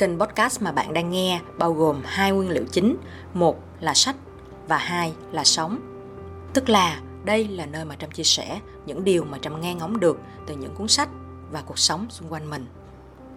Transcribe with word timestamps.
Kênh 0.00 0.20
podcast 0.20 0.62
mà 0.62 0.72
bạn 0.72 0.92
đang 0.92 1.10
nghe 1.10 1.40
bao 1.58 1.72
gồm 1.72 2.02
hai 2.04 2.32
nguyên 2.32 2.50
liệu 2.50 2.64
chính, 2.72 2.96
một 3.34 3.56
là 3.80 3.94
sách 3.94 4.16
và 4.68 4.78
hai 4.78 5.12
là 5.32 5.44
sống. 5.44 5.80
Tức 6.54 6.68
là 6.68 7.00
đây 7.24 7.48
là 7.48 7.66
nơi 7.66 7.84
mà 7.84 7.96
Trâm 7.96 8.10
chia 8.10 8.22
sẻ 8.22 8.60
những 8.86 9.04
điều 9.04 9.24
mà 9.24 9.38
Trâm 9.38 9.60
nghe 9.60 9.74
ngóng 9.74 10.00
được 10.00 10.18
từ 10.46 10.56
những 10.56 10.74
cuốn 10.74 10.88
sách 10.88 11.08
và 11.50 11.62
cuộc 11.62 11.78
sống 11.78 12.06
xung 12.10 12.32
quanh 12.32 12.50
mình. 12.50 12.66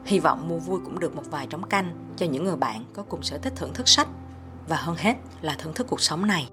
Hy 0.06 0.20
vọng 0.20 0.50
mua 0.50 0.58
vui 0.58 0.80
cũng 0.86 1.00
được 1.00 1.16
một 1.16 1.24
vài 1.32 1.48
trống 1.48 1.70
canh 1.70 2.14
cho 2.18 2.26
những 2.26 2.44
người 2.44 2.58
bạn 2.58 2.86
có 2.94 3.04
cùng 3.04 3.24
sở 3.24 3.38
thích 3.38 3.54
thưởng 3.56 3.74
thức 3.74 3.88
sách 3.88 4.08
và 4.68 4.76
hơn 4.76 4.96
hết 5.00 5.16
là 5.42 5.56
thưởng 5.58 5.74
thức 5.74 5.88
cuộc 5.90 6.02
sống 6.02 6.28
này. 6.28 6.50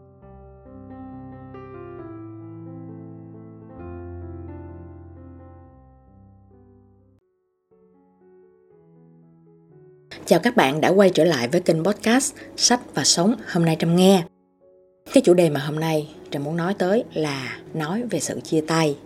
Chào 10.31 10.41
các 10.41 10.57
bạn 10.57 10.81
đã 10.81 10.89
quay 10.89 11.11
trở 11.11 11.25
lại 11.25 11.49
với 11.49 11.61
kênh 11.61 11.85
podcast 11.85 12.35
Sách 12.57 12.81
và 12.95 13.05
Sống 13.05 13.35
hôm 13.53 13.65
nay 13.65 13.77
Trâm 13.79 13.97
nghe. 13.97 14.23
Cái 15.13 15.23
chủ 15.23 15.35
đề 15.35 15.51
mà 15.51 15.61
hôm 15.61 15.81
nay 15.81 16.09
Trâm 16.31 16.45
muốn 16.45 16.57
nói 16.57 16.75
tới 16.79 17.05
là 17.15 17.59
nói 17.75 18.03
về 18.11 18.21
sự 18.21 18.41
chia 18.41 18.61
tay. 18.61 18.97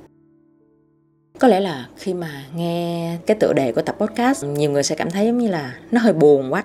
Có 1.39 1.49
lẽ 1.49 1.61
là 1.61 1.89
khi 1.97 2.15
mà 2.15 2.45
nghe 2.57 3.17
cái 3.27 3.37
tựa 3.41 3.53
đề 3.53 3.73
của 3.73 3.83
tập 3.83 3.97
podcast, 3.99 4.45
nhiều 4.45 4.71
người 4.71 4.83
sẽ 4.83 4.95
cảm 4.95 5.11
thấy 5.11 5.27
giống 5.27 5.39
như 5.39 5.49
là 5.49 5.79
nó 5.91 6.01
hơi 6.01 6.13
buồn 6.13 6.53
quá 6.53 6.65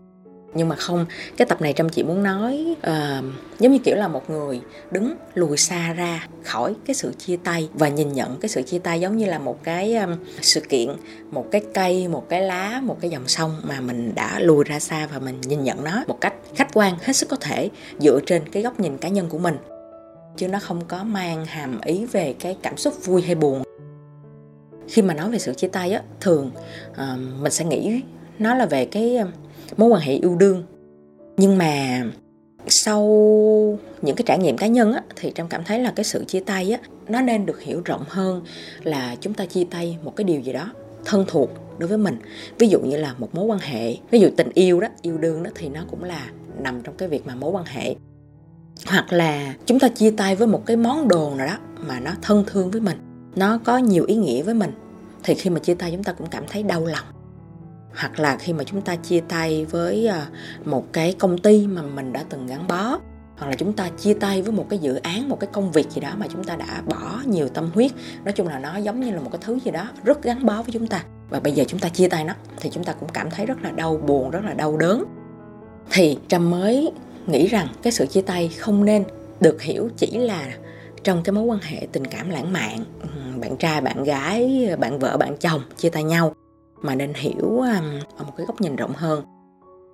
nhưng 0.54 0.70
mà 0.70 0.76
không 0.76 1.06
cái 1.38 1.46
tập 1.46 1.62
này 1.62 1.74
trâm 1.74 1.90
chỉ 1.90 2.04
muốn 2.04 2.24
nói 2.24 2.76
uh, 2.80 3.26
giống 3.60 3.72
như 3.72 3.80
kiểu 3.80 3.96
là 3.96 4.08
một 4.08 4.30
người 4.30 4.62
đứng 4.92 5.16
lùi 5.34 5.58
xa 5.58 5.94
ra 5.94 6.28
khỏi 6.44 6.76
cái 6.86 6.96
sự 6.96 7.14
chia 7.18 7.38
tay 7.44 7.70
và 7.74 7.88
nhìn 7.88 8.14
nhận 8.14 8.38
cái 8.42 8.50
sự 8.50 8.62
chia 8.62 8.80
tay 8.80 9.00
giống 9.00 9.18
như 9.18 9.26
là 9.26 9.40
một 9.40 9.64
cái 9.64 9.96
um, 9.96 10.16
sự 10.42 10.62
kiện 10.62 10.90
một 11.32 11.46
cái 11.52 11.62
cây 11.74 12.08
một 12.08 12.26
cái 12.30 12.42
lá 12.42 12.82
một 12.84 12.98
cái 13.02 13.10
dòng 13.10 13.28
sông 13.28 13.62
mà 13.64 13.80
mình 13.80 14.16
đã 14.16 14.40
lùi 14.40 14.64
ra 14.64 14.80
xa 14.80 15.08
và 15.14 15.20
mình 15.20 15.42
nhìn 15.42 15.64
nhận 15.64 15.84
nó 15.84 16.04
một 16.08 16.22
cách 16.22 16.34
khách 16.56 16.74
quan 16.74 16.96
hết 17.02 17.14
sức 17.14 17.30
có 17.30 17.38
thể 17.42 17.70
dựa 18.00 18.20
trên 18.26 18.50
cái 18.50 18.64
góc 18.64 18.80
nhìn 18.80 18.98
cá 18.98 19.10
nhân 19.10 19.30
của 19.30 19.38
mình. 19.38 19.58
Chứ 20.38 20.48
nó 20.48 20.60
không 20.60 20.86
có 20.88 21.04
mang 21.04 21.46
hàm 21.46 21.82
ý 21.82 22.06
về 22.06 22.36
cái 22.40 22.58
cảm 22.62 22.78
xúc 22.78 23.06
vui 23.06 23.22
hay 23.22 23.36
buồn. 23.36 23.64
Khi 24.88 25.02
mà 25.02 25.14
nói 25.14 25.32
về 25.32 25.40
sự 25.40 25.54
chia 25.54 25.68
tay 25.68 25.92
á 25.92 26.02
thường 26.22 26.52
uh, 26.92 26.98
mình 27.40 27.52
sẽ 27.52 27.66
nghĩ 27.66 28.02
nó 28.40 28.56
là 28.56 28.66
về 28.66 28.86
cái 28.86 29.20
mối 29.78 29.90
quan 29.90 30.02
hệ 30.02 30.14
yêu 30.14 30.36
đương. 30.36 30.64
Nhưng 31.38 31.58
mà 31.58 32.04
sau 32.68 33.04
những 34.02 34.16
cái 34.16 34.24
trải 34.26 34.40
nghiệm 34.40 34.58
cá 34.58 34.68
nhân 34.68 34.94
á, 34.94 35.02
thì 35.16 35.32
trâm 35.36 35.48
cảm 35.48 35.64
thấy 35.64 35.80
là 35.80 35.92
cái 35.96 36.04
sự 36.04 36.24
chia 36.28 36.40
tay 36.40 36.72
á, 36.72 36.80
nó 37.08 37.22
nên 37.22 37.46
được 37.46 37.62
hiểu 37.62 37.82
rộng 37.86 38.04
hơn 38.08 38.42
là 38.84 39.16
chúng 39.22 39.34
ta 39.34 39.46
chia 39.46 39.64
tay 39.70 39.98
một 40.04 40.16
cái 40.16 40.24
điều 40.24 40.42
gì 40.42 40.54
đó 40.54 40.74
thân 41.06 41.26
thuộc 41.28 41.50
đối 41.78 41.88
với 41.88 41.98
mình. 41.98 42.20
Ví 42.58 42.68
dụ 42.68 42.80
như 42.80 42.98
là 42.98 43.16
một 43.18 43.36
mối 43.36 43.46
quan 43.46 43.60
hệ 43.60 43.98
ví 44.12 44.20
dụ 44.20 44.30
tình 44.38 44.50
yêu 44.54 44.80
đó 44.80 44.88
yêu 45.02 45.18
đương 45.18 45.44
đó 45.44 45.52
thì 45.56 45.70
nó 45.70 45.82
cũng 45.90 46.04
là 46.04 46.30
nằm 46.60 46.82
trong 46.82 46.96
cái 46.98 47.10
việc 47.10 47.28
mà 47.28 47.36
mối 47.36 47.52
quan 47.52 47.66
hệ. 47.66 47.96
Hoặc 48.88 49.14
là 49.14 49.54
chúng 49.66 49.80
ta 49.80 49.90
chia 49.90 50.12
tay 50.12 50.36
với 50.36 50.48
một 50.48 50.66
cái 50.66 50.78
món 50.78 51.08
đồ 51.08 51.36
nào 51.36 51.48
đó 51.48 51.58
mà 51.88 52.00
nó 52.00 52.12
thân 52.22 52.44
thương 52.48 52.72
với 52.72 52.82
mình 52.82 52.98
nó 53.36 53.60
có 53.64 53.78
nhiều 53.78 54.06
ý 54.08 54.16
nghĩa 54.16 54.44
với 54.44 54.54
mình 54.54 54.72
thì 55.24 55.34
khi 55.34 55.50
mà 55.50 55.60
chia 55.60 55.74
tay 55.74 55.92
chúng 55.92 56.04
ta 56.04 56.14
cũng 56.14 56.28
cảm 56.28 56.44
thấy 56.50 56.64
đau 56.64 56.86
lòng 56.86 57.06
hoặc 58.00 58.20
là 58.20 58.38
khi 58.38 58.54
mà 58.54 58.64
chúng 58.64 58.82
ta 58.82 58.96
chia 58.96 59.20
tay 59.20 59.66
với 59.66 60.08
à, 60.08 60.28
một 60.66 60.94
cái 60.94 61.16
công 61.20 61.38
ty 61.38 61.68
mà 61.68 61.82
mình 61.82 62.14
đã 62.14 62.24
từng 62.30 62.48
gắn 62.48 62.68
bó, 62.68 63.00
hoặc 63.38 63.48
là 63.48 63.54
chúng 63.58 63.74
ta 63.74 63.90
chia 63.90 64.14
tay 64.14 64.42
với 64.42 64.52
một 64.52 64.66
cái 64.70 64.80
dự 64.80 64.96
án, 64.96 65.30
một 65.30 65.40
cái 65.40 65.50
công 65.54 65.72
việc 65.72 65.90
gì 65.92 66.02
đó 66.02 66.10
mà 66.18 66.28
chúng 66.34 66.44
ta 66.44 66.56
đã 66.56 66.82
bỏ 66.86 67.22
nhiều 67.26 67.50
tâm 67.50 67.72
huyết, 67.74 67.92
nói 68.24 68.34
chung 68.34 68.48
là 68.48 68.60
nó 68.60 68.78
giống 68.78 69.00
như 69.00 69.12
là 69.12 69.20
một 69.20 69.30
cái 69.32 69.40
thứ 69.46 69.60
gì 69.66 69.72
đó 69.72 69.88
rất 70.04 70.24
gắn 70.24 70.46
bó 70.46 70.62
với 70.62 70.72
chúng 70.72 70.88
ta. 70.88 71.04
Và 71.30 71.40
bây 71.40 71.54
giờ 71.54 71.64
chúng 71.68 71.80
ta 71.80 71.90
chia 71.90 72.08
tay 72.08 72.24
nó, 72.24 72.34
thì 72.60 72.70
chúng 72.74 72.84
ta 72.84 72.94
cũng 72.94 73.10
cảm 73.14 73.30
thấy 73.30 73.46
rất 73.46 73.62
là 73.64 73.72
đau 73.72 73.98
buồn, 73.98 74.30
rất 74.30 74.44
là 74.46 74.54
đau 74.54 74.78
đớn. 74.78 75.04
Thì 75.92 76.18
trâm 76.28 76.50
mới 76.50 76.92
nghĩ 77.28 77.48
rằng 77.48 77.68
cái 77.82 77.94
sự 77.94 78.06
chia 78.06 78.22
tay 78.22 78.48
không 78.48 78.86
nên 78.86 79.04
được 79.40 79.62
hiểu 79.62 79.90
chỉ 79.98 80.18
là 80.18 80.48
trong 81.04 81.24
cái 81.24 81.34
mối 81.34 81.44
quan 81.44 81.60
hệ 81.62 81.88
tình 81.92 82.08
cảm 82.08 82.30
lãng 82.30 82.54
mạn. 82.54 82.86
Bạn 83.42 83.58
trai, 83.58 83.82
bạn 83.82 84.04
gái, 84.04 84.70
bạn 84.80 85.00
vợ, 85.00 85.18
bạn 85.18 85.38
chồng 85.38 85.62
chia 85.78 85.90
tay 85.90 86.04
nhau 86.04 86.34
mà 86.82 86.96
nên 86.96 87.14
hiểu 87.14 87.48
um, 87.48 88.00
ở 88.18 88.24
một 88.26 88.34
cái 88.38 88.46
góc 88.46 88.62
nhìn 88.62 88.76
rộng 88.76 88.94
hơn. 88.94 89.24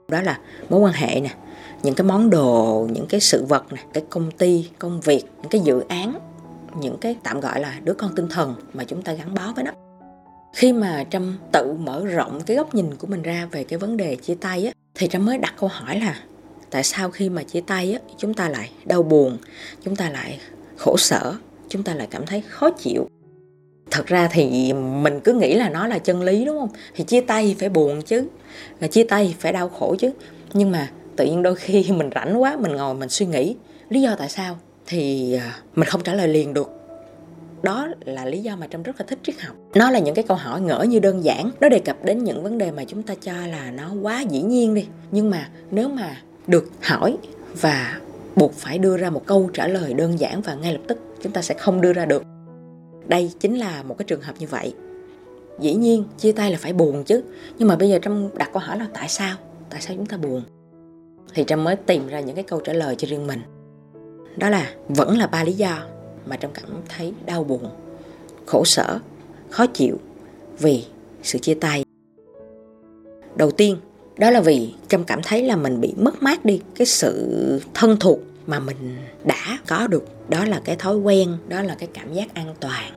Đó 0.08 0.22
là 0.22 0.40
mối 0.70 0.80
quan 0.80 0.94
hệ 0.94 1.20
nè 1.22 1.36
những 1.84 1.96
cái 1.96 2.08
món 2.08 2.30
đồ 2.30 2.88
những 2.92 3.06
cái 3.08 3.20
sự 3.20 3.46
vật 3.46 3.74
nè 3.74 3.82
cái 3.94 4.04
công 4.10 4.32
ty 4.32 4.70
công 4.80 5.02
việc 5.02 5.24
những 5.42 5.50
cái 5.50 5.62
dự 5.62 5.84
án 5.88 6.20
những 6.80 6.98
cái 6.98 7.16
tạm 7.24 7.40
gọi 7.40 7.60
là 7.60 7.80
đứa 7.84 7.94
con 7.94 8.16
tinh 8.16 8.28
thần 8.30 8.56
mà 8.74 8.84
chúng 8.84 9.02
ta 9.02 9.14
gắn 9.14 9.34
bó 9.34 9.54
với 9.56 9.64
nó 9.64 9.72
khi 10.54 10.74
mà 10.74 11.04
trâm 11.10 11.38
tự 11.52 11.74
mở 11.74 12.06
rộng 12.06 12.42
cái 12.46 12.58
góc 12.58 12.76
nhìn 12.76 12.96
của 12.96 13.08
mình 13.08 13.22
ra 13.22 13.48
về 13.52 13.64
cái 13.64 13.80
vấn 13.80 13.98
đề 13.98 14.16
chia 14.16 14.36
tay 14.36 14.66
á 14.66 14.72
thì 14.96 15.08
trâm 15.08 15.26
mới 15.26 15.38
đặt 15.38 15.54
câu 15.60 15.70
hỏi 15.74 16.00
là 16.00 16.20
tại 16.70 16.84
sao 16.84 17.12
khi 17.12 17.30
mà 17.30 17.44
chia 17.44 17.62
tay 17.62 17.94
á 17.94 18.00
chúng 18.18 18.34
ta 18.34 18.50
lại 18.50 18.72
đau 18.86 19.04
buồn 19.04 19.38
chúng 19.84 19.96
ta 19.96 20.10
lại 20.10 20.40
khổ 20.78 20.98
sở 20.98 21.34
chúng 21.70 21.84
ta 21.84 21.94
lại 21.94 22.08
cảm 22.12 22.26
thấy 22.26 22.42
khó 22.42 22.70
chịu? 22.72 23.08
Thật 23.96 24.08
ra 24.08 24.28
thì 24.32 24.74
mình 24.74 25.20
cứ 25.20 25.34
nghĩ 25.34 25.54
là 25.54 25.70
nó 25.70 25.88
là 25.88 26.00
chân 26.00 26.22
lý, 26.22 26.46
đúng 26.46 26.60
không? 26.60 26.70
Thì 26.96 27.04
chia 27.04 27.22
tay 27.22 27.56
phải 27.60 27.70
buồn 27.70 28.02
chứ 28.02 28.28
à, 28.80 28.88
chia 28.88 29.04
tay 29.04 29.36
phải 29.40 29.54
đau 29.54 29.70
khổ 29.70 29.96
chứ. 30.00 30.12
Nhưng 30.54 30.72
mà 30.72 30.90
tự 31.16 31.26
nhiên 31.26 31.44
đôi 31.44 31.56
khi 31.56 31.92
mình 31.98 32.10
rảnh 32.16 32.42
quá, 32.42 32.58
mình 32.60 32.72
ngồi 32.76 32.96
mình 32.96 33.10
suy 33.10 33.26
nghĩ, 33.26 33.56
lý 33.90 34.02
do 34.02 34.16
tại 34.16 34.30
sao? 34.30 34.58
Thì 34.88 35.34
à, 35.34 35.56
mình 35.76 35.88
không 35.88 36.04
trả 36.04 36.14
lời 36.14 36.28
liền 36.28 36.54
được. 36.54 36.70
Đó 37.64 37.88
là 38.06 38.26
lý 38.26 38.40
do 38.40 38.56
mà 38.56 38.68
trâm 38.68 38.84
rất 38.84 38.96
là 39.00 39.06
thích 39.08 39.20
triết 39.24 39.42
học. 39.42 39.56
Nó 39.76 39.92
là 39.92 40.00
những 40.00 40.16
cái 40.16 40.26
câu 40.28 40.38
hỏi 40.38 40.62
ngỡ 40.62 40.86
như 40.90 41.00
đơn 41.00 41.24
giản. 41.24 41.52
Nó 41.60 41.70
đề 41.70 41.80
cập 41.80 42.06
đến 42.06 42.24
những 42.24 42.44
vấn 42.44 42.58
đề 42.58 42.72
mà 42.72 42.84
chúng 42.84 43.04
ta 43.04 43.14
cho 43.22 43.34
là 43.34 43.72
nó 43.72 43.92
quá 44.02 44.22
dĩ 44.22 44.42
nhiên 44.42 44.74
đi. 44.74 44.86
Nhưng 45.12 45.30
mà 45.30 45.50
nếu 45.72 45.90
mà 45.90 46.18
được 46.48 46.72
hỏi 46.82 47.18
và 47.62 48.00
buộc 48.36 48.54
phải 48.54 48.78
đưa 48.78 48.98
ra 48.98 49.10
một 49.10 49.26
câu 49.26 49.50
trả 49.54 49.68
lời 49.68 49.94
đơn 49.94 50.20
giản 50.20 50.42
và 50.42 50.54
ngay 50.54 50.74
lập 50.74 50.82
tức, 50.88 50.98
chúng 51.24 51.32
ta 51.32 51.42
sẽ 51.42 51.56
không 51.58 51.82
đưa 51.82 51.94
ra 51.94 52.06
được 52.06 52.35
đây 53.08 53.32
chính 53.40 53.60
là 53.60 53.84
một 53.84 53.98
cái 53.98 54.06
trường 54.06 54.22
hợp 54.22 54.34
như 54.40 54.48
vậy. 54.48 54.74
Dĩ 55.60 55.76
nhiên, 55.76 56.04
chia 56.18 56.32
tay 56.32 56.52
là 56.52 56.58
phải 56.62 56.74
buồn 56.74 57.04
chứ. 57.04 57.24
Nhưng 57.58 57.68
mà 57.68 57.76
bây 57.76 57.90
giờ 57.90 58.00
trâm 58.02 58.28
đặt 58.38 58.50
câu 58.54 58.62
hỏi 58.62 58.80
là 58.80 58.88
tại 58.94 59.10
sao? 59.10 59.38
Tại 59.70 59.82
sao 59.82 59.96
chúng 59.96 60.06
ta 60.06 60.18
buồn? 60.18 60.42
Thì 61.34 61.44
trâm 61.48 61.64
mới 61.64 61.76
tìm 61.76 62.08
ra 62.08 62.20
những 62.20 62.36
cái 62.36 62.44
câu 62.44 62.60
trả 62.60 62.74
lời 62.74 62.96
cho 62.96 63.08
riêng 63.08 63.28
mình. 63.28 63.40
Đó 64.38 64.50
là 64.50 64.74
vẫn 64.90 65.18
là 65.18 65.28
ba 65.28 65.44
lý 65.44 65.54
do 65.54 65.86
mà 66.26 66.36
trâm 66.36 66.52
cảm 66.54 66.66
thấy 66.90 67.14
đau 67.26 67.44
buồn, 67.44 67.70
khổ 68.46 68.64
sở, 68.66 69.00
khó 69.50 69.66
chịu 69.66 69.98
vì 70.60 70.86
sự 71.24 71.40
chia 71.40 71.54
tay. 71.54 71.84
Đầu 73.36 73.52
tiên, 73.52 73.78
đó 74.18 74.32
là 74.32 74.42
vì 74.42 74.74
trâm 74.88 75.04
cảm 75.04 75.22
thấy 75.24 75.44
là 75.44 75.56
mình 75.56 75.82
bị 75.82 75.94
mất 75.98 76.24
mát 76.24 76.46
đi 76.46 76.62
cái 76.76 76.86
sự 76.86 77.60
thân 77.74 77.98
thuộc 78.00 78.20
mà 78.48 78.60
mình 78.60 78.98
đã 79.24 79.58
có 79.68 79.88
được, 79.88 80.30
đó 80.30 80.46
là 80.46 80.62
cái 80.66 80.76
thói 80.76 80.98
quen, 80.98 81.38
đó 81.48 81.62
là 81.62 81.76
cái 81.80 81.90
cảm 81.94 82.14
giác 82.14 82.34
an 82.34 82.56
toàn. 82.60 82.94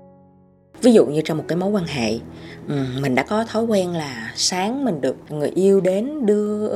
Ví 0.82 0.92
dụ 0.92 1.06
như 1.06 1.20
trong 1.24 1.38
một 1.38 1.44
cái 1.48 1.58
mối 1.58 1.70
quan 1.70 1.84
hệ 1.86 2.18
mình 3.00 3.14
đã 3.14 3.22
có 3.22 3.44
thói 3.44 3.64
quen 3.64 3.92
là 3.92 4.32
sáng 4.36 4.84
mình 4.84 5.00
được 5.00 5.16
người 5.30 5.48
yêu 5.48 5.80
đến 5.80 6.26
đưa 6.26 6.68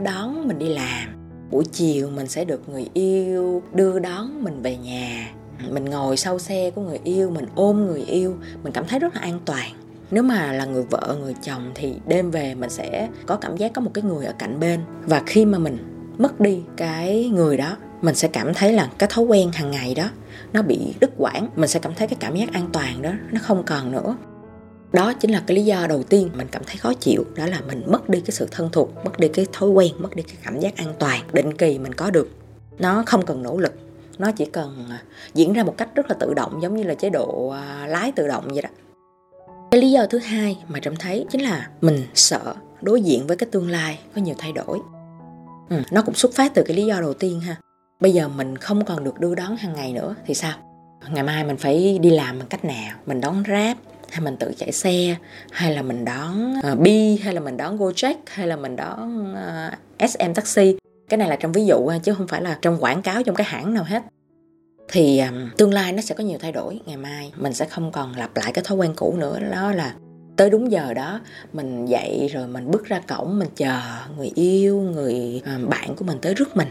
đón 0.00 0.48
mình 0.48 0.58
đi 0.58 0.68
làm. 0.68 1.08
Buổi 1.50 1.64
chiều 1.72 2.10
mình 2.10 2.26
sẽ 2.26 2.44
được 2.44 2.68
người 2.68 2.88
yêu 2.94 3.62
đưa 3.72 3.98
đón 3.98 4.44
mình 4.44 4.62
về 4.62 4.76
nhà. 4.76 5.34
Mình 5.70 5.84
ngồi 5.84 6.16
sau 6.16 6.38
xe 6.38 6.70
của 6.70 6.82
người 6.82 6.98
yêu, 7.04 7.30
mình 7.30 7.46
ôm 7.54 7.86
người 7.86 8.02
yêu, 8.02 8.36
mình 8.62 8.72
cảm 8.72 8.86
thấy 8.86 8.98
rất 8.98 9.14
là 9.14 9.20
an 9.20 9.40
toàn. 9.44 9.70
Nếu 10.10 10.22
mà 10.22 10.52
là 10.52 10.64
người 10.64 10.82
vợ, 10.82 11.16
người 11.20 11.34
chồng 11.42 11.70
thì 11.74 11.94
đêm 12.06 12.30
về 12.30 12.54
mình 12.54 12.70
sẽ 12.70 13.08
có 13.26 13.36
cảm 13.36 13.56
giác 13.56 13.72
có 13.72 13.80
một 13.80 13.90
cái 13.94 14.04
người 14.04 14.26
ở 14.26 14.32
cạnh 14.38 14.60
bên. 14.60 14.80
Và 15.06 15.22
khi 15.26 15.44
mà 15.44 15.58
mình 15.58 15.78
mất 16.18 16.40
đi 16.40 16.62
cái 16.76 17.28
người 17.28 17.56
đó 17.56 17.76
mình 18.04 18.14
sẽ 18.14 18.28
cảm 18.28 18.54
thấy 18.54 18.72
là 18.72 18.90
cái 18.98 19.08
thói 19.12 19.24
quen 19.24 19.52
hàng 19.52 19.70
ngày 19.70 19.94
đó 19.94 20.10
nó 20.52 20.62
bị 20.62 20.94
đứt 21.00 21.10
quãng. 21.16 21.48
Mình 21.56 21.68
sẽ 21.68 21.80
cảm 21.80 21.94
thấy 21.94 22.08
cái 22.08 22.16
cảm 22.20 22.36
giác 22.36 22.52
an 22.52 22.68
toàn 22.72 23.02
đó 23.02 23.10
nó 23.32 23.40
không 23.42 23.62
còn 23.66 23.92
nữa. 23.92 24.16
Đó 24.92 25.12
chính 25.12 25.30
là 25.30 25.42
cái 25.46 25.56
lý 25.56 25.64
do 25.64 25.86
đầu 25.86 26.02
tiên 26.02 26.30
mình 26.34 26.46
cảm 26.50 26.62
thấy 26.66 26.76
khó 26.76 26.94
chịu 26.94 27.24
đó 27.36 27.46
là 27.46 27.60
mình 27.66 27.82
mất 27.86 28.08
đi 28.08 28.20
cái 28.20 28.30
sự 28.30 28.48
thân 28.50 28.68
thuộc 28.72 29.04
mất 29.04 29.18
đi 29.18 29.28
cái 29.28 29.46
thói 29.52 29.70
quen 29.70 29.92
mất 29.98 30.16
đi 30.16 30.22
cái 30.22 30.36
cảm 30.44 30.60
giác 30.60 30.76
an 30.76 30.94
toàn 30.98 31.20
định 31.32 31.56
kỳ 31.56 31.78
mình 31.78 31.92
có 31.94 32.10
được. 32.10 32.30
Nó 32.78 33.02
không 33.06 33.26
cần 33.26 33.42
nỗ 33.42 33.58
lực 33.58 33.72
nó 34.18 34.30
chỉ 34.32 34.44
cần 34.44 34.86
à, 34.90 35.02
diễn 35.34 35.52
ra 35.52 35.64
một 35.64 35.74
cách 35.78 35.88
rất 35.94 36.06
là 36.08 36.16
tự 36.20 36.34
động 36.34 36.62
giống 36.62 36.76
như 36.76 36.82
là 36.82 36.94
chế 36.94 37.10
độ 37.10 37.48
à, 37.48 37.86
lái 37.86 38.12
tự 38.12 38.28
động 38.28 38.48
vậy 38.48 38.62
đó. 38.62 38.68
Cái 39.70 39.80
lý 39.80 39.90
do 39.90 40.06
thứ 40.06 40.18
hai 40.18 40.58
mà 40.68 40.80
trâm 40.80 40.96
thấy 40.96 41.26
chính 41.30 41.42
là 41.42 41.68
mình 41.80 42.02
sợ 42.14 42.54
đối 42.82 43.00
diện 43.00 43.26
với 43.26 43.36
cái 43.36 43.48
tương 43.52 43.70
lai 43.70 43.98
có 44.14 44.22
nhiều 44.22 44.34
thay 44.38 44.52
đổi. 44.52 44.78
Ừ, 45.70 45.76
nó 45.92 46.02
cũng 46.02 46.14
xuất 46.14 46.34
phát 46.34 46.54
từ 46.54 46.62
cái 46.66 46.76
lý 46.76 46.86
do 46.86 47.00
đầu 47.00 47.14
tiên 47.14 47.40
ha 47.40 47.56
bây 48.04 48.12
giờ 48.12 48.28
mình 48.28 48.58
không 48.58 48.84
còn 48.84 49.04
được 49.04 49.20
đưa 49.20 49.34
đón 49.34 49.56
hàng 49.56 49.72
ngày 49.74 49.92
nữa 49.92 50.14
thì 50.26 50.34
sao? 50.34 50.52
Ngày 51.10 51.22
mai 51.22 51.44
mình 51.44 51.56
phải 51.56 51.98
đi 51.98 52.10
làm 52.10 52.38
bằng 52.38 52.48
cách 52.48 52.64
nào? 52.64 52.96
Mình 53.06 53.20
đón 53.20 53.42
grab 53.42 53.76
hay 54.10 54.20
mình 54.20 54.36
tự 54.36 54.52
chạy 54.56 54.72
xe 54.72 55.16
hay 55.52 55.74
là 55.74 55.82
mình 55.82 56.04
đón 56.04 56.54
ờ, 56.62 56.72
uh, 56.72 56.78
bi 56.78 57.16
hay 57.16 57.34
là 57.34 57.40
mình 57.40 57.56
đón 57.56 57.78
gojek 57.78 58.14
hay 58.26 58.46
là 58.46 58.56
mình 58.56 58.76
đón 58.76 59.34
ờ, 59.34 59.70
uh, 60.04 60.10
sm 60.10 60.32
taxi? 60.34 60.76
Cái 61.08 61.18
này 61.18 61.28
là 61.28 61.36
trong 61.36 61.52
ví 61.52 61.66
dụ 61.66 61.86
ờ, 61.86 61.98
chứ 62.02 62.14
không 62.14 62.28
phải 62.28 62.42
là 62.42 62.58
trong 62.62 62.78
quảng 62.80 63.02
cáo 63.02 63.22
trong 63.22 63.34
cái 63.34 63.46
hãng 63.46 63.74
nào 63.74 63.84
hết. 63.84 64.02
Thì 64.88 65.18
um, 65.18 65.50
tương 65.56 65.72
lai 65.72 65.92
nó 65.92 66.02
sẽ 66.02 66.14
có 66.14 66.24
nhiều 66.24 66.38
thay 66.40 66.52
đổi. 66.52 66.80
Ngày 66.86 66.96
mai 66.96 67.32
mình 67.36 67.52
sẽ 67.52 67.64
không 67.64 67.92
còn 67.92 68.16
lặp 68.16 68.36
lại 68.36 68.52
cái 68.52 68.64
thói 68.64 68.78
quen 68.78 68.92
cũ 68.96 69.16
nữa 69.18 69.38
đó 69.52 69.72
là 69.72 69.94
tới 70.36 70.50
đúng 70.50 70.72
giờ 70.72 70.94
đó 70.94 71.20
mình 71.52 71.86
dậy 71.86 72.30
rồi 72.32 72.46
mình 72.46 72.70
bước 72.70 72.84
ra 72.84 73.00
cổng 73.08 73.38
mình 73.38 73.48
chờ 73.56 73.80
người 74.16 74.30
yêu 74.34 74.80
người 74.80 75.42
uh, 75.56 75.68
bạn 75.68 75.96
của 75.96 76.04
mình 76.04 76.18
tới 76.22 76.34
rước 76.34 76.56
mình 76.56 76.68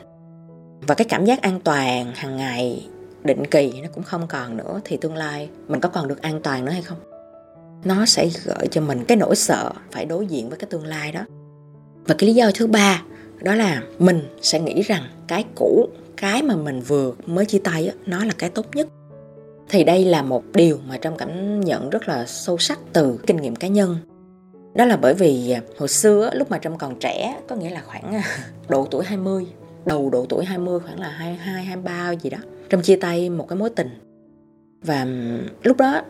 và 0.87 0.95
cái 0.95 1.05
cảm 1.09 1.25
giác 1.25 1.41
an 1.41 1.59
toàn 1.63 2.13
hàng 2.15 2.37
ngày 2.37 2.87
định 3.23 3.45
kỳ 3.45 3.81
nó 3.81 3.87
cũng 3.93 4.03
không 4.03 4.27
còn 4.27 4.57
nữa 4.57 4.81
thì 4.83 4.97
tương 4.97 5.15
lai 5.15 5.49
mình 5.67 5.79
có 5.79 5.89
còn 5.89 6.07
được 6.07 6.21
an 6.21 6.41
toàn 6.41 6.65
nữa 6.65 6.71
hay 6.71 6.81
không? 6.81 6.97
Nó 7.83 8.05
sẽ 8.05 8.29
gợi 8.45 8.67
cho 8.71 8.81
mình 8.81 9.05
cái 9.07 9.17
nỗi 9.17 9.35
sợ 9.35 9.71
phải 9.91 10.05
đối 10.05 10.27
diện 10.27 10.49
với 10.49 10.59
cái 10.59 10.67
tương 10.69 10.85
lai 10.85 11.11
đó. 11.11 11.21
Và 12.07 12.15
cái 12.17 12.27
lý 12.27 12.33
do 12.33 12.51
thứ 12.55 12.67
ba 12.67 13.01
đó 13.41 13.55
là 13.55 13.83
mình 13.99 14.21
sẽ 14.41 14.59
nghĩ 14.59 14.81
rằng 14.81 15.03
cái 15.27 15.45
cũ 15.55 15.87
cái 16.17 16.41
mà 16.41 16.55
mình 16.55 16.81
vừa 16.81 17.11
mới 17.25 17.45
chia 17.45 17.59
tay 17.59 17.87
đó, 17.87 17.93
nó 18.05 18.25
là 18.25 18.33
cái 18.37 18.49
tốt 18.49 18.65
nhất. 18.75 18.87
Thì 19.69 19.83
đây 19.83 20.05
là 20.05 20.21
một 20.21 20.43
điều 20.53 20.79
mà 20.87 20.97
trong 20.97 21.17
cảm 21.17 21.61
nhận 21.61 21.89
rất 21.89 22.07
là 22.07 22.25
sâu 22.25 22.57
sắc 22.57 22.79
từ 22.93 23.19
kinh 23.27 23.37
nghiệm 23.37 23.55
cá 23.55 23.67
nhân. 23.67 23.97
Đó 24.73 24.85
là 24.85 24.97
bởi 24.97 25.13
vì 25.13 25.55
hồi 25.77 25.89
xưa 25.89 26.29
lúc 26.33 26.51
mà 26.51 26.57
trâm 26.57 26.77
còn 26.77 26.99
trẻ 26.99 27.37
có 27.47 27.55
nghĩa 27.55 27.69
là 27.69 27.81
khoảng 27.85 28.15
à, 28.15 28.23
độ 28.69 28.87
tuổi 28.91 29.05
20 29.05 29.45
đầu 29.85 30.09
độ 30.09 30.25
tuổi 30.29 30.45
20 30.45 30.79
khoảng 30.79 30.99
là 30.99 31.09
22 31.09 31.63
23 31.63 32.11
gì 32.11 32.29
đó. 32.29 32.37
Trâm 32.69 32.81
chia 32.81 32.95
tay 32.95 33.29
một 33.29 33.47
cái 33.49 33.57
mối 33.57 33.69
tình. 33.69 33.89
Và 34.81 35.07
lúc 35.63 35.77
đó 35.77 36.01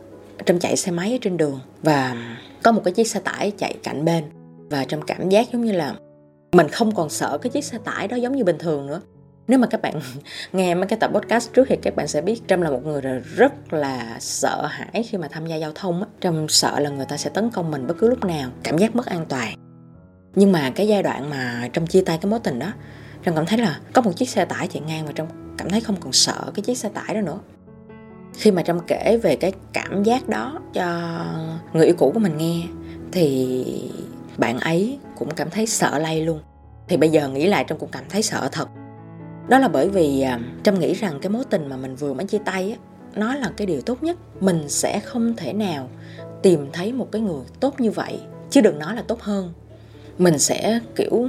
trâm 0.46 0.60
chạy 0.60 0.78
xe 0.78 0.92
máy 0.92 1.12
ở 1.12 1.18
trên 1.22 1.38
đường 1.38 1.60
và 1.82 2.16
có 2.64 2.72
một 2.72 2.82
cái 2.86 2.94
chiếc 2.94 3.08
xe 3.08 3.20
tải 3.20 3.52
chạy 3.58 3.76
cạnh 3.84 4.06
bên. 4.06 4.24
Và 4.70 4.86
trâm 4.86 5.02
cảm 5.02 5.30
giác 5.30 5.48
giống 5.54 5.66
như 5.66 5.72
là 5.72 5.96
mình 6.52 6.68
không 6.68 6.96
còn 6.96 7.10
sợ 7.10 7.38
cái 7.42 7.50
chiếc 7.50 7.66
xe 7.66 7.78
tải 7.78 8.08
đó 8.08 8.16
giống 8.16 8.36
như 8.36 8.44
bình 8.44 8.58
thường 8.60 8.88
nữa. 8.88 9.02
Nếu 9.48 9.60
mà 9.60 9.68
các 9.68 9.82
bạn 9.82 10.02
nghe 10.54 10.76
mấy 10.76 10.88
cái 10.88 11.00
tập 11.00 11.12
podcast 11.14 11.54
trước 11.54 11.66
thì 11.70 11.76
các 11.82 11.96
bạn 11.96 12.08
sẽ 12.08 12.22
biết 12.22 12.42
trâm 12.48 12.62
là 12.62 12.70
một 12.70 12.86
người 12.86 13.02
rất 13.36 13.74
là 13.74 14.18
sợ 14.20 14.66
hãi 14.66 15.04
khi 15.04 15.18
mà 15.18 15.28
tham 15.28 15.46
gia 15.46 15.56
giao 15.56 15.72
thông 15.76 16.04
trâm 16.22 16.48
sợ 16.50 16.80
là 16.80 16.90
người 16.90 17.06
ta 17.06 17.18
sẽ 17.18 17.30
tấn 17.30 17.50
công 17.50 17.72
mình 17.72 17.88
bất 17.88 17.98
cứ 18.00 18.10
lúc 18.10 18.26
nào, 18.26 18.50
cảm 18.64 18.78
giác 18.78 18.96
mất 18.96 19.06
an 19.06 19.26
toàn. 19.30 19.56
Nhưng 20.36 20.52
mà 20.52 20.72
cái 20.76 20.88
giai 20.88 21.04
đoạn 21.04 21.30
mà 21.30 21.70
trâm 21.74 21.88
chia 21.88 22.02
tay 22.02 22.18
cái 22.22 22.32
mối 22.32 22.40
tình 22.44 22.60
đó 22.60 22.72
trâm 23.26 23.36
cảm 23.36 23.46
thấy 23.46 23.60
là 23.60 23.80
có 23.94 24.02
một 24.02 24.12
chiếc 24.16 24.30
xe 24.30 24.46
tải 24.46 24.68
chạy 24.68 24.82
ngang 24.88 25.06
và 25.06 25.12
trâm 25.12 25.28
cảm 25.58 25.70
thấy 25.70 25.82
không 25.82 25.96
còn 26.00 26.14
sợ 26.14 26.52
cái 26.54 26.64
chiếc 26.64 26.78
xe 26.78 26.90
tải 26.90 27.16
đó 27.16 27.22
nữa. 27.22 27.40
Khi 28.34 28.52
mà 28.52 28.64
trâm 28.64 28.80
kể 28.80 29.20
về 29.24 29.36
cái 29.36 29.54
cảm 29.74 30.04
giác 30.04 30.30
đó 30.30 30.60
cho 30.74 31.20
người 31.74 31.86
yêu 31.86 31.96
cũ 31.98 32.12
của 32.14 32.20
mình 32.20 32.38
nghe 32.38 32.64
thì 33.12 33.66
bạn 34.38 34.60
ấy 34.60 35.00
cũng 35.18 35.30
cảm 35.36 35.50
thấy 35.50 35.68
sợ 35.68 36.00
lay 36.00 36.22
luôn. 36.22 36.40
Thì 36.88 36.98
bây 36.98 37.10
giờ 37.10 37.30
nghĩ 37.30 37.48
lại 37.48 37.66
trâm 37.68 37.78
cũng 37.78 37.90
cảm 37.92 38.04
thấy 38.10 38.22
sợ 38.22 38.50
thật. 38.52 38.70
Đó 39.48 39.60
là 39.60 39.68
bởi 39.68 39.90
vì 39.90 40.22
à, 40.22 40.40
trâm 40.64 40.80
nghĩ 40.80 40.94
rằng 40.94 41.20
cái 41.22 41.30
mối 41.30 41.44
tình 41.50 41.70
mà 41.70 41.78
mình 41.78 41.96
vừa 41.96 42.14
mới 42.14 42.26
chia 42.26 42.40
tay 42.46 42.72
á 42.72 42.78
nó 43.16 43.36
là 43.36 43.52
cái 43.58 43.68
điều 43.68 43.82
tốt 43.82 44.04
nhất. 44.04 44.18
Mình 44.40 44.70
sẽ 44.70 45.00
không 45.00 45.34
thể 45.36 45.54
nào 45.54 45.90
tìm 46.42 46.68
thấy 46.74 46.94
một 46.94 47.12
cái 47.12 47.22
người 47.22 47.42
tốt 47.60 47.80
như 47.80 47.92
vậy 47.92 48.20
chứ 48.50 48.62
đừng 48.62 48.80
nói 48.80 48.96
là 48.96 49.04
tốt 49.08 49.22
hơn. 49.22 49.54
Mình 50.18 50.40
sẽ 50.40 50.80
kiểu 50.96 51.28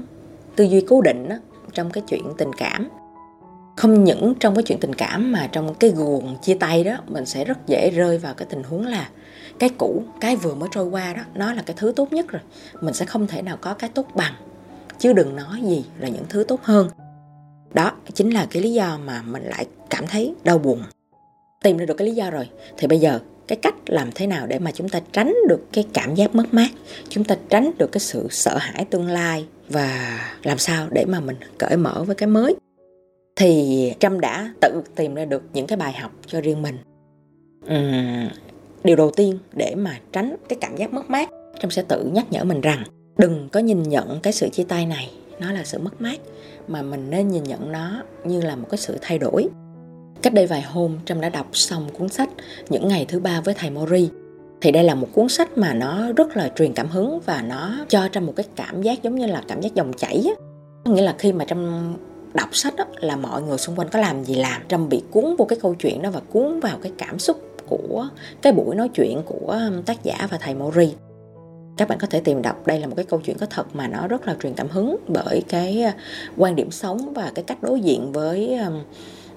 tư 0.57 0.65
duy 0.65 0.81
cố 0.89 1.01
định 1.01 1.29
đó, 1.29 1.37
trong 1.75 1.91
cái 1.91 2.05
chuyện 2.09 2.23
tình 2.39 2.53
cảm. 2.53 2.89
Không 3.77 4.05
những 4.05 4.35
trong 4.41 4.55
cái 4.55 4.63
chuyện 4.63 4.79
tình 4.81 4.95
cảm 4.95 5.33
mà 5.33 5.49
trong 5.53 5.75
cái 5.75 5.91
guồng 5.91 6.37
chia 6.43 6.55
tay 6.55 6.85
đó, 6.85 6.97
mình 7.07 7.27
sẽ 7.27 7.45
rất 7.45 7.67
dễ 7.67 7.91
rơi 7.91 8.19
vào 8.19 8.35
cái 8.35 8.47
tình 8.51 8.63
huống 8.63 8.87
là 8.87 9.09
cái 9.59 9.71
cũ, 9.79 10.03
cái 10.21 10.37
vừa 10.37 10.55
mới 10.55 10.69
trôi 10.73 10.85
qua 10.85 11.13
đó, 11.13 11.23
nó 11.35 11.53
là 11.53 11.63
cái 11.63 11.77
thứ 11.79 11.93
tốt 11.97 12.13
nhất 12.13 12.29
rồi. 12.29 12.43
Mình 12.81 12.95
sẽ 12.95 13.05
không 13.05 13.27
thể 13.27 13.43
nào 13.43 13.57
có 13.61 13.75
cái 13.75 13.91
tốt 13.95 14.07
bằng. 14.15 14.35
Chứ 14.99 15.13
đừng 15.13 15.37
nói 15.37 15.61
gì 15.63 15.85
là 15.99 16.09
những 16.09 16.25
thứ 16.29 16.45
tốt 16.49 16.61
hơn. 16.63 16.89
Đó, 17.75 17.93
chính 18.15 18.31
là 18.31 18.47
cái 18.51 18.63
lý 18.63 18.73
do 18.73 18.99
mà 19.05 19.23
mình 19.23 19.43
lại 19.43 19.67
cảm 19.91 20.07
thấy 20.07 20.35
đau 20.45 20.59
buồn. 20.59 20.83
Tìm 21.63 21.77
ra 21.77 21.87
được 21.87 21.95
cái 21.95 22.09
lý 22.09 22.15
do 22.15 22.31
rồi. 22.31 22.49
Thì 22.77 22.87
bây 22.87 23.01
giờ, 23.01 23.21
cái 23.49 23.59
cách 23.63 23.75
làm 23.87 24.11
thế 24.15 24.27
nào 24.27 24.47
để 24.47 24.59
mà 24.59 24.71
chúng 24.71 24.89
ta 24.89 25.01
tránh 25.13 25.35
được 25.49 25.61
cái 25.73 25.85
cảm 25.93 26.15
giác 26.15 26.35
mất 26.35 26.55
mát? 26.55 26.69
Chúng 27.09 27.25
ta 27.25 27.37
tránh 27.49 27.71
được 27.79 27.93
cái 27.93 28.01
sự 28.01 28.27
sợ 28.31 28.59
hãi 28.59 28.85
tương 28.85 29.09
lai 29.09 29.47
và 29.69 30.21
làm 30.43 30.59
sao 30.59 30.89
để 30.91 31.05
mà 31.05 31.21
mình 31.21 31.37
cởi 31.59 31.77
mở 31.77 32.05
với 32.07 32.17
cái 32.17 32.27
mới? 32.27 32.57
Thì 33.37 33.93
trâm 34.01 34.21
đã 34.21 34.53
tự 34.61 34.83
tìm 34.97 35.15
ra 35.15 35.25
được 35.25 35.43
những 35.53 35.67
cái 35.67 35.77
bài 35.77 35.93
học 35.93 36.13
cho 36.27 36.41
riêng 36.41 36.63
mình. 36.63 36.77
Uhm, 37.65 38.29
điều 38.85 38.97
đầu 38.97 39.11
tiên 39.11 39.39
để 39.53 39.75
mà 39.75 39.99
tránh 40.13 40.37
cái 40.49 40.59
cảm 40.61 40.77
giác 40.77 40.93
mất 40.93 41.11
mát 41.11 41.31
trâm 41.61 41.71
sẽ 41.71 41.83
tự 41.83 42.05
nhắc 42.05 42.27
nhở 42.31 42.45
mình 42.45 42.61
rằng 42.61 42.85
đừng 43.17 43.49
có 43.53 43.61
nhìn 43.61 43.83
nhận 43.83 44.21
cái 44.23 44.33
sự 44.33 44.49
chia 44.49 44.65
tay 44.65 44.87
này 44.87 45.11
nó 45.41 45.53
là 45.53 45.65
sự 45.65 45.79
mất 45.79 46.01
mát 46.01 46.21
mà 46.69 46.83
mình 46.83 47.11
nên 47.11 47.29
nhìn 47.29 47.43
nhận 47.43 47.73
nó 47.73 48.03
như 48.25 48.41
là 48.41 48.57
một 48.57 48.67
cái 48.71 48.79
sự 48.79 48.99
thay 49.01 49.19
đổi. 49.19 49.49
Cách 50.23 50.35
đây 50.35 50.47
vài 50.47 50.63
hôm 50.63 50.99
trâm 51.05 51.21
đã 51.21 51.29
đọc 51.29 51.47
xong 51.53 51.89
cuốn 51.99 52.09
sách 52.09 52.31
những 52.69 52.89
ngày 52.89 53.05
thứ 53.09 53.21
ba 53.21 53.41
với 53.41 53.55
thầy 53.55 53.71
mori 53.71 54.11
thì 54.61 54.71
đây 54.71 54.85
là 54.85 54.95
một 54.95 55.09
cuốn 55.13 55.29
sách 55.29 55.59
mà 55.59 55.75
nó 55.75 56.13
rất 56.17 56.37
là 56.37 56.49
truyền 56.57 56.73
cảm 56.73 56.89
hứng 56.89 57.21
và 57.21 57.43
nó 57.43 57.85
cho 57.89 58.09
ra 58.13 58.21
một 58.21 58.33
cái 58.37 58.47
cảm 58.57 58.83
giác 58.83 59.03
giống 59.03 59.15
như 59.15 59.27
là 59.27 59.43
cảm 59.49 59.61
giác 59.61 59.75
dòng 59.75 59.93
chảy 59.93 60.25
á. 60.27 60.45
Nghĩa 60.93 61.03
là 61.03 61.15
khi 61.19 61.33
mà 61.33 61.45
trong 61.45 61.95
đọc 62.35 62.49
sách 62.53 62.77
đó, 62.77 62.85
là 63.01 63.17
mọi 63.17 63.43
người 63.43 63.59
xung 63.59 63.77
quanh 63.77 63.89
có 63.89 63.99
làm 63.99 64.25
gì 64.25 64.35
làm 64.35 64.63
trâm 64.69 64.89
bị 64.89 65.03
cuốn 65.11 65.37
vô 65.39 65.45
cái 65.45 65.59
câu 65.63 65.75
chuyện 65.75 66.03
đó 66.03 66.11
và 66.11 66.21
cuốn 66.33 66.61
vào 66.61 66.79
cái 66.83 66.93
cảm 66.99 67.19
xúc 67.19 67.41
của 67.69 68.09
cái 68.43 68.53
buổi 68.53 68.77
nói 68.77 68.89
chuyện 68.89 69.23
của 69.27 69.59
um, 69.69 69.83
tác 69.83 70.03
giả 70.03 70.29
và 70.31 70.39
thầy 70.39 70.55
mori 70.55 70.95
các 71.77 71.89
bạn 71.89 71.99
có 71.99 72.07
thể 72.07 72.21
tìm 72.21 72.43
đọc 72.43 72.67
đây 72.67 72.81
là 72.81 72.87
một 72.87 72.93
cái 72.97 73.05
câu 73.05 73.21
chuyện 73.25 73.37
có 73.39 73.47
thật 73.47 73.67
mà 73.77 73.89
nó 73.89 74.09
rất 74.09 74.27
là 74.27 74.37
truyền 74.43 74.55
cảm 74.55 74.69
hứng 74.69 74.97
bởi 75.09 75.43
cái 75.49 75.85
uh, 75.89 75.95
quan 76.37 76.57
điểm 76.57 76.71
sống 76.71 77.15
và 77.15 77.33
cái 77.35 77.45
cách 77.47 77.63
đối 77.63 77.81
diện 77.81 78.13
với 78.13 78.59
um, 78.59 78.81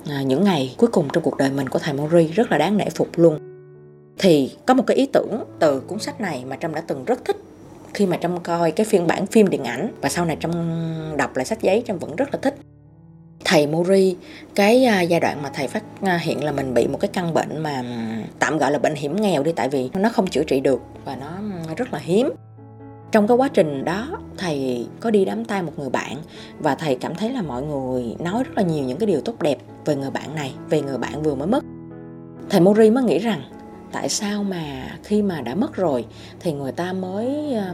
à, 0.09 0.21
những 0.21 0.43
ngày 0.43 0.75
cuối 0.77 0.89
cùng 0.93 1.07
trong 1.13 1.23
cuộc 1.23 1.37
đời 1.37 1.51
mình 1.51 1.69
của 1.69 1.79
thầy 1.79 1.93
Mori 1.93 2.27
rất 2.27 2.51
là 2.51 2.57
đáng 2.57 2.77
nể 2.77 2.85
phục 2.95 3.09
luôn 3.15 3.56
thì 4.19 4.51
có 4.65 4.73
một 4.73 4.83
cái 4.87 4.97
ý 4.97 5.05
tưởng 5.05 5.43
từ 5.59 5.79
cuốn 5.79 5.99
sách 5.99 6.21
này 6.21 6.43
mà 6.47 6.55
trâm 6.55 6.73
đã 6.73 6.81
từng 6.87 7.05
rất 7.05 7.25
thích 7.25 7.37
khi 7.93 8.05
mà 8.05 8.17
trâm 8.17 8.39
coi 8.39 8.71
cái 8.71 8.85
phiên 8.85 9.07
bản 9.07 9.25
phim 9.25 9.49
điện 9.49 9.63
ảnh. 9.63 9.93
Và 10.01 10.09
sau 10.09 10.25
này 10.25 10.37
trâm 10.39 10.51
đọc 11.17 11.35
lại 11.35 11.45
sách 11.45 11.61
giấy, 11.61 11.83
trâm 11.87 11.97
vẫn 11.97 12.15
rất 12.15 12.29
là 12.33 12.39
thích. 12.41 12.55
Thầy 13.45 13.67
Mori, 13.67 14.15
cái 14.55 14.85
à, 14.85 15.01
giai 15.01 15.19
đoạn 15.19 15.43
mà 15.43 15.49
thầy 15.53 15.67
phát 15.67 15.83
à, 16.01 16.17
hiện 16.17 16.43
là 16.43 16.51
mình 16.51 16.73
bị 16.73 16.87
một 16.87 16.97
cái 17.01 17.09
căn 17.13 17.33
bệnh 17.33 17.63
mà 17.63 17.83
tạm 18.39 18.57
gọi 18.57 18.71
là 18.71 18.79
bệnh 18.79 18.95
hiểm 18.95 19.15
nghèo 19.15 19.43
đi, 19.43 19.51
tại 19.51 19.69
vì 19.69 19.89
nó 19.93 20.09
không 20.09 20.27
chữa 20.27 20.43
trị 20.43 20.59
được 20.59 20.81
và 21.05 21.15
nó 21.15 21.29
rất 21.77 21.93
là 21.93 21.99
hiếm. 21.99 22.29
Trong 23.11 23.27
cái 23.27 23.37
quá 23.37 23.47
trình 23.47 23.85
đó, 23.85 24.07
thầy 24.37 24.87
có 24.99 25.11
đi 25.11 25.25
đám 25.25 25.45
tay 25.45 25.63
một 25.63 25.71
người 25.77 25.89
bạn 25.89 26.17
và 26.59 26.75
thầy 26.75 26.95
cảm 26.95 27.15
thấy 27.15 27.31
là 27.31 27.41
mọi 27.41 27.63
người 27.63 28.15
nói 28.19 28.43
rất 28.43 28.57
là 28.57 28.63
nhiều 28.63 28.85
những 28.85 28.97
cái 28.97 29.07
điều 29.07 29.21
tốt 29.21 29.41
đẹp 29.41 29.57
về 29.85 29.95
người 29.95 30.11
bạn 30.11 30.35
này, 30.35 30.53
về 30.69 30.81
người 30.81 30.97
bạn 30.97 31.23
vừa 31.23 31.35
mới 31.35 31.47
mất. 31.47 31.63
Thầy 32.49 32.61
Mori 32.61 32.89
mới 32.89 33.03
nghĩ 33.03 33.19
rằng 33.19 33.41
tại 33.91 34.09
sao 34.09 34.43
mà 34.43 34.97
khi 35.03 35.21
mà 35.21 35.41
đã 35.41 35.55
mất 35.55 35.75
rồi 35.75 36.05
thì 36.39 36.53
người 36.53 36.71
ta 36.71 36.93
mới 36.93 37.53
ờ, 37.53 37.73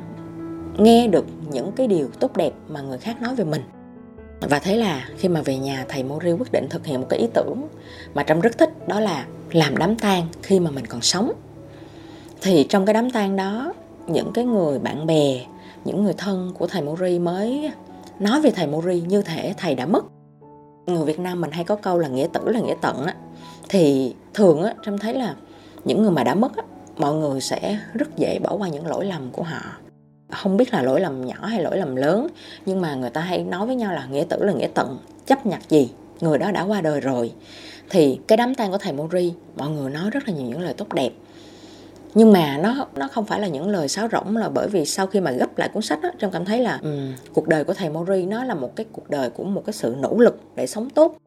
nghe 0.78 1.08
được 1.08 1.26
những 1.52 1.72
cái 1.72 1.88
điều 1.88 2.08
tốt 2.20 2.38
đẹp 2.38 2.54
mà 2.68 2.82
người 2.82 2.98
khác 2.98 3.22
nói 3.22 3.36
về 3.36 3.44
mình? 3.44 3.62
Và 4.42 4.60
thế 4.60 4.76
là 4.76 5.10
khi 5.18 5.28
mà 5.28 5.42
về 5.42 5.58
nhà, 5.58 5.86
thầy 5.90 6.04
Mori 6.04 6.32
quyết 6.32 6.52
định 6.52 6.68
thực 6.70 6.86
hiện 6.86 7.02
một 7.02 7.08
cái 7.10 7.20
ý 7.20 7.28
tưởng 7.34 7.68
mà 8.14 8.24
Trâm 8.24 8.40
rất 8.40 8.58
thích, 8.58 8.88
đó 8.88 9.00
là 9.00 9.26
làm 9.52 9.78
đám 9.78 9.96
tang 9.96 10.28
khi 10.42 10.60
mà 10.60 10.72
mình 10.72 10.86
còn 10.86 11.02
sống. 11.02 11.32
Thì 12.42 12.66
trong 12.70 12.86
cái 12.86 12.94
đám 12.94 13.12
tang 13.12 13.36
đó, 13.36 13.74
những 14.08 14.32
cái 14.34 14.46
người 14.46 14.80
bạn 14.80 15.06
bè, 15.06 15.46
những 15.86 16.04
người 16.04 16.14
thân 16.18 16.52
của 16.58 16.68
thầy 16.68 16.82
Mori 16.82 17.20
mới 17.20 17.72
nói 18.20 18.42
về 18.42 18.52
thầy 18.52 18.68
Mori 18.68 19.02
như 19.02 19.22
thể 19.22 19.54
thầy 19.58 19.76
đã 19.76 19.86
mất. 19.86 20.06
Người 20.86 21.06
Việt 21.06 21.20
Nam 21.20 21.42
mình 21.42 21.52
hay 21.52 21.64
có 21.64 21.76
câu 21.76 21.98
là 22.00 22.08
nghĩa 22.08 22.28
tử 22.34 22.50
là 22.50 22.60
nghĩa 22.60 22.76
tận 22.82 23.06
á. 23.06 23.16
Thì 23.70 24.16
thường 24.34 24.64
á, 24.64 24.74
Trâm 24.86 24.98
thấy 24.98 25.14
là 25.14 25.36
những 25.86 26.02
người 26.02 26.12
mà 26.12 26.24
đã 26.24 26.36
mất 26.36 26.58
á 26.58 26.64
mọi 26.98 27.14
người 27.14 27.42
sẽ 27.42 27.80
rất 27.94 28.18
dễ 28.18 28.40
bỏ 28.40 28.56
qua 28.58 28.68
những 28.68 28.88
lỗi 28.88 29.06
lầm 29.06 29.30
của 29.32 29.44
họ. 29.44 29.62
Không 30.32 30.58
biết 30.58 30.74
là 30.74 30.82
lỗi 30.82 31.02
lầm 31.02 31.26
nhỏ 31.26 31.46
hay 31.46 31.64
lỗi 31.64 31.78
lầm 31.78 31.96
lớn 31.96 32.28
nhưng 32.66 32.82
mà 32.82 32.96
người 32.96 33.10
ta 33.10 33.22
hay 33.22 33.44
nói 33.44 33.66
với 33.66 33.76
nhau 33.76 33.94
là 33.94 34.06
nghĩa 34.06 34.24
tử 34.24 34.44
là 34.44 34.54
nghĩa 34.54 34.68
tận 34.74 34.98
chấp 35.26 35.46
nhặt 35.46 35.62
gì 35.70 35.92
người 36.22 36.38
đó 36.38 36.52
đã 36.52 36.62
qua 36.62 36.82
đời 36.82 37.00
rồi. 37.00 37.34
Thì 37.90 38.20
cái 38.28 38.38
đám 38.38 38.56
tang 38.56 38.72
của 38.72 38.78
thầy 38.78 38.94
Mori 38.94 39.34
mọi 39.58 39.70
người 39.70 39.92
nói 39.92 40.10
rất 40.10 40.28
là 40.28 40.34
nhiều 40.34 40.46
những 40.46 40.62
lời 40.62 40.74
tốt 40.74 40.94
đẹp. 40.94 41.12
Nhưng 42.16 42.34
mà 42.34 42.58
nó 42.58 42.88
nó 42.96 43.08
không 43.08 43.26
phải 43.26 43.40
là 43.40 43.48
những 43.48 43.70
lời 43.70 43.88
sáo 43.88 44.08
rỗng 44.12 44.38
là 44.38 44.50
bởi 44.50 44.68
vì 44.68 44.86
sau 44.86 45.08
khi 45.08 45.20
mà 45.20 45.32
gấp 45.32 45.58
lại 45.58 45.70
cuốn 45.74 45.84
sách 45.84 46.02
đó 46.02 46.10
trông 46.20 46.32
cảm 46.32 46.46
thấy 46.46 46.60
là 46.60 46.80
um, 46.84 47.14
cuộc 47.34 47.48
đời 47.48 47.64
của 47.64 47.74
thầy 47.74 47.90
Mori 47.90 48.26
nó 48.26 48.44
là 48.44 48.56
một 48.56 48.76
cái 48.76 48.86
cuộc 48.92 49.10
đời 49.10 49.30
của 49.30 49.44
một 49.44 49.64
cái 49.66 49.74
sự 49.74 49.96
nỗ 50.00 50.18
lực 50.18 50.40
để 50.56 50.68
sống 50.68 50.90
tốt 50.90 51.18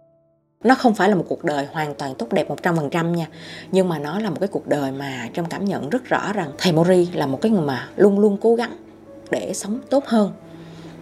nó 0.64 0.74
không 0.74 0.94
phải 0.94 1.08
là 1.08 1.14
một 1.14 1.24
cuộc 1.28 1.44
đời 1.44 1.66
hoàn 1.72 1.94
toàn 1.94 2.14
tốt 2.14 2.32
đẹp 2.32 2.48
100% 2.48 3.10
nha 3.10 3.26
nhưng 3.72 3.88
mà 3.88 3.98
nó 3.98 4.18
là 4.18 4.30
một 4.30 4.36
cái 4.40 4.48
cuộc 4.48 4.66
đời 4.66 4.92
mà 4.92 5.28
trong 5.34 5.46
cảm 5.46 5.64
nhận 5.64 5.90
rất 5.90 6.04
rõ 6.04 6.32
rằng 6.32 6.50
thầy 6.58 6.72
Mori 6.72 7.08
là 7.12 7.26
một 7.26 7.38
cái 7.42 7.52
người 7.52 7.66
mà 7.66 7.88
luôn 7.96 8.18
luôn 8.18 8.36
cố 8.40 8.54
gắng 8.54 8.76
để 9.30 9.52
sống 9.54 9.80
tốt 9.90 10.06
hơn. 10.06 10.32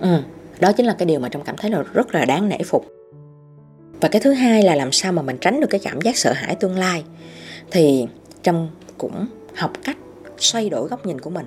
Ừ, 0.00 0.18
đó 0.60 0.72
chính 0.72 0.86
là 0.86 0.94
cái 0.98 1.06
điều 1.06 1.20
mà 1.20 1.28
trong 1.28 1.44
cảm 1.44 1.56
thấy 1.56 1.70
là 1.70 1.82
rất 1.92 2.14
là 2.14 2.24
đáng 2.24 2.48
nể 2.48 2.58
phục. 2.64 2.86
Và 4.00 4.08
cái 4.08 4.20
thứ 4.20 4.32
hai 4.32 4.62
là 4.62 4.74
làm 4.74 4.92
sao 4.92 5.12
mà 5.12 5.22
mình 5.22 5.38
tránh 5.40 5.60
được 5.60 5.66
cái 5.70 5.80
cảm 5.84 6.00
giác 6.00 6.16
sợ 6.16 6.32
hãi 6.32 6.54
tương 6.54 6.78
lai. 6.78 7.04
Thì 7.70 8.06
trong 8.42 8.68
cũng 8.98 9.26
học 9.56 9.70
cách 9.84 9.96
xoay 10.38 10.70
đổi 10.70 10.88
góc 10.88 11.06
nhìn 11.06 11.20
của 11.20 11.30
mình. 11.30 11.46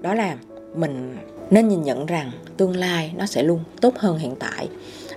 Đó 0.00 0.14
là 0.14 0.36
mình 0.74 1.16
nên 1.50 1.68
nhìn 1.68 1.82
nhận 1.82 2.06
rằng 2.06 2.30
tương 2.56 2.76
lai 2.76 3.12
nó 3.16 3.26
sẽ 3.26 3.42
luôn 3.42 3.64
tốt 3.80 3.94
hơn 3.98 4.18
hiện 4.18 4.34
tại 4.38 4.68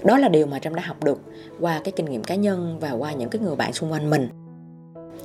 đó 0.04 0.18
là 0.18 0.30
điều 0.30 0.46
mà 0.46 0.60
trâm 0.60 0.76
đã 0.76 0.84
học 0.86 1.04
được 1.04 1.22
qua 1.60 1.82
cái 1.84 1.92
kinh 1.96 2.06
nghiệm 2.06 2.24
cá 2.24 2.36
nhân 2.36 2.78
và 2.80 2.92
qua 2.92 3.14
những 3.14 3.30
cái 3.30 3.42
người 3.42 3.56
bạn 3.56 3.74
xung 3.74 3.92
quanh 3.92 4.10
mình. 4.10 4.30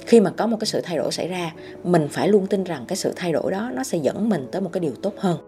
Khi 0.06 0.20
mà 0.20 0.30
có 0.30 0.46
một 0.46 0.56
cái 0.60 0.66
sự 0.66 0.80
thay 0.80 0.96
đổi 0.96 1.12
xảy 1.12 1.28
ra, 1.28 1.52
mình 1.84 2.08
phải 2.10 2.28
luôn 2.28 2.46
tin 2.46 2.64
rằng 2.64 2.84
cái 2.88 2.96
sự 2.96 3.12
thay 3.16 3.32
đổi 3.32 3.52
đó 3.52 3.70
nó 3.74 3.84
sẽ 3.84 3.98
dẫn 3.98 4.28
mình 4.28 4.48
tới 4.52 4.60
một 4.62 4.70
cái 4.72 4.80
điều 4.80 4.92
tốt 5.02 5.14
hơn. 5.18 5.38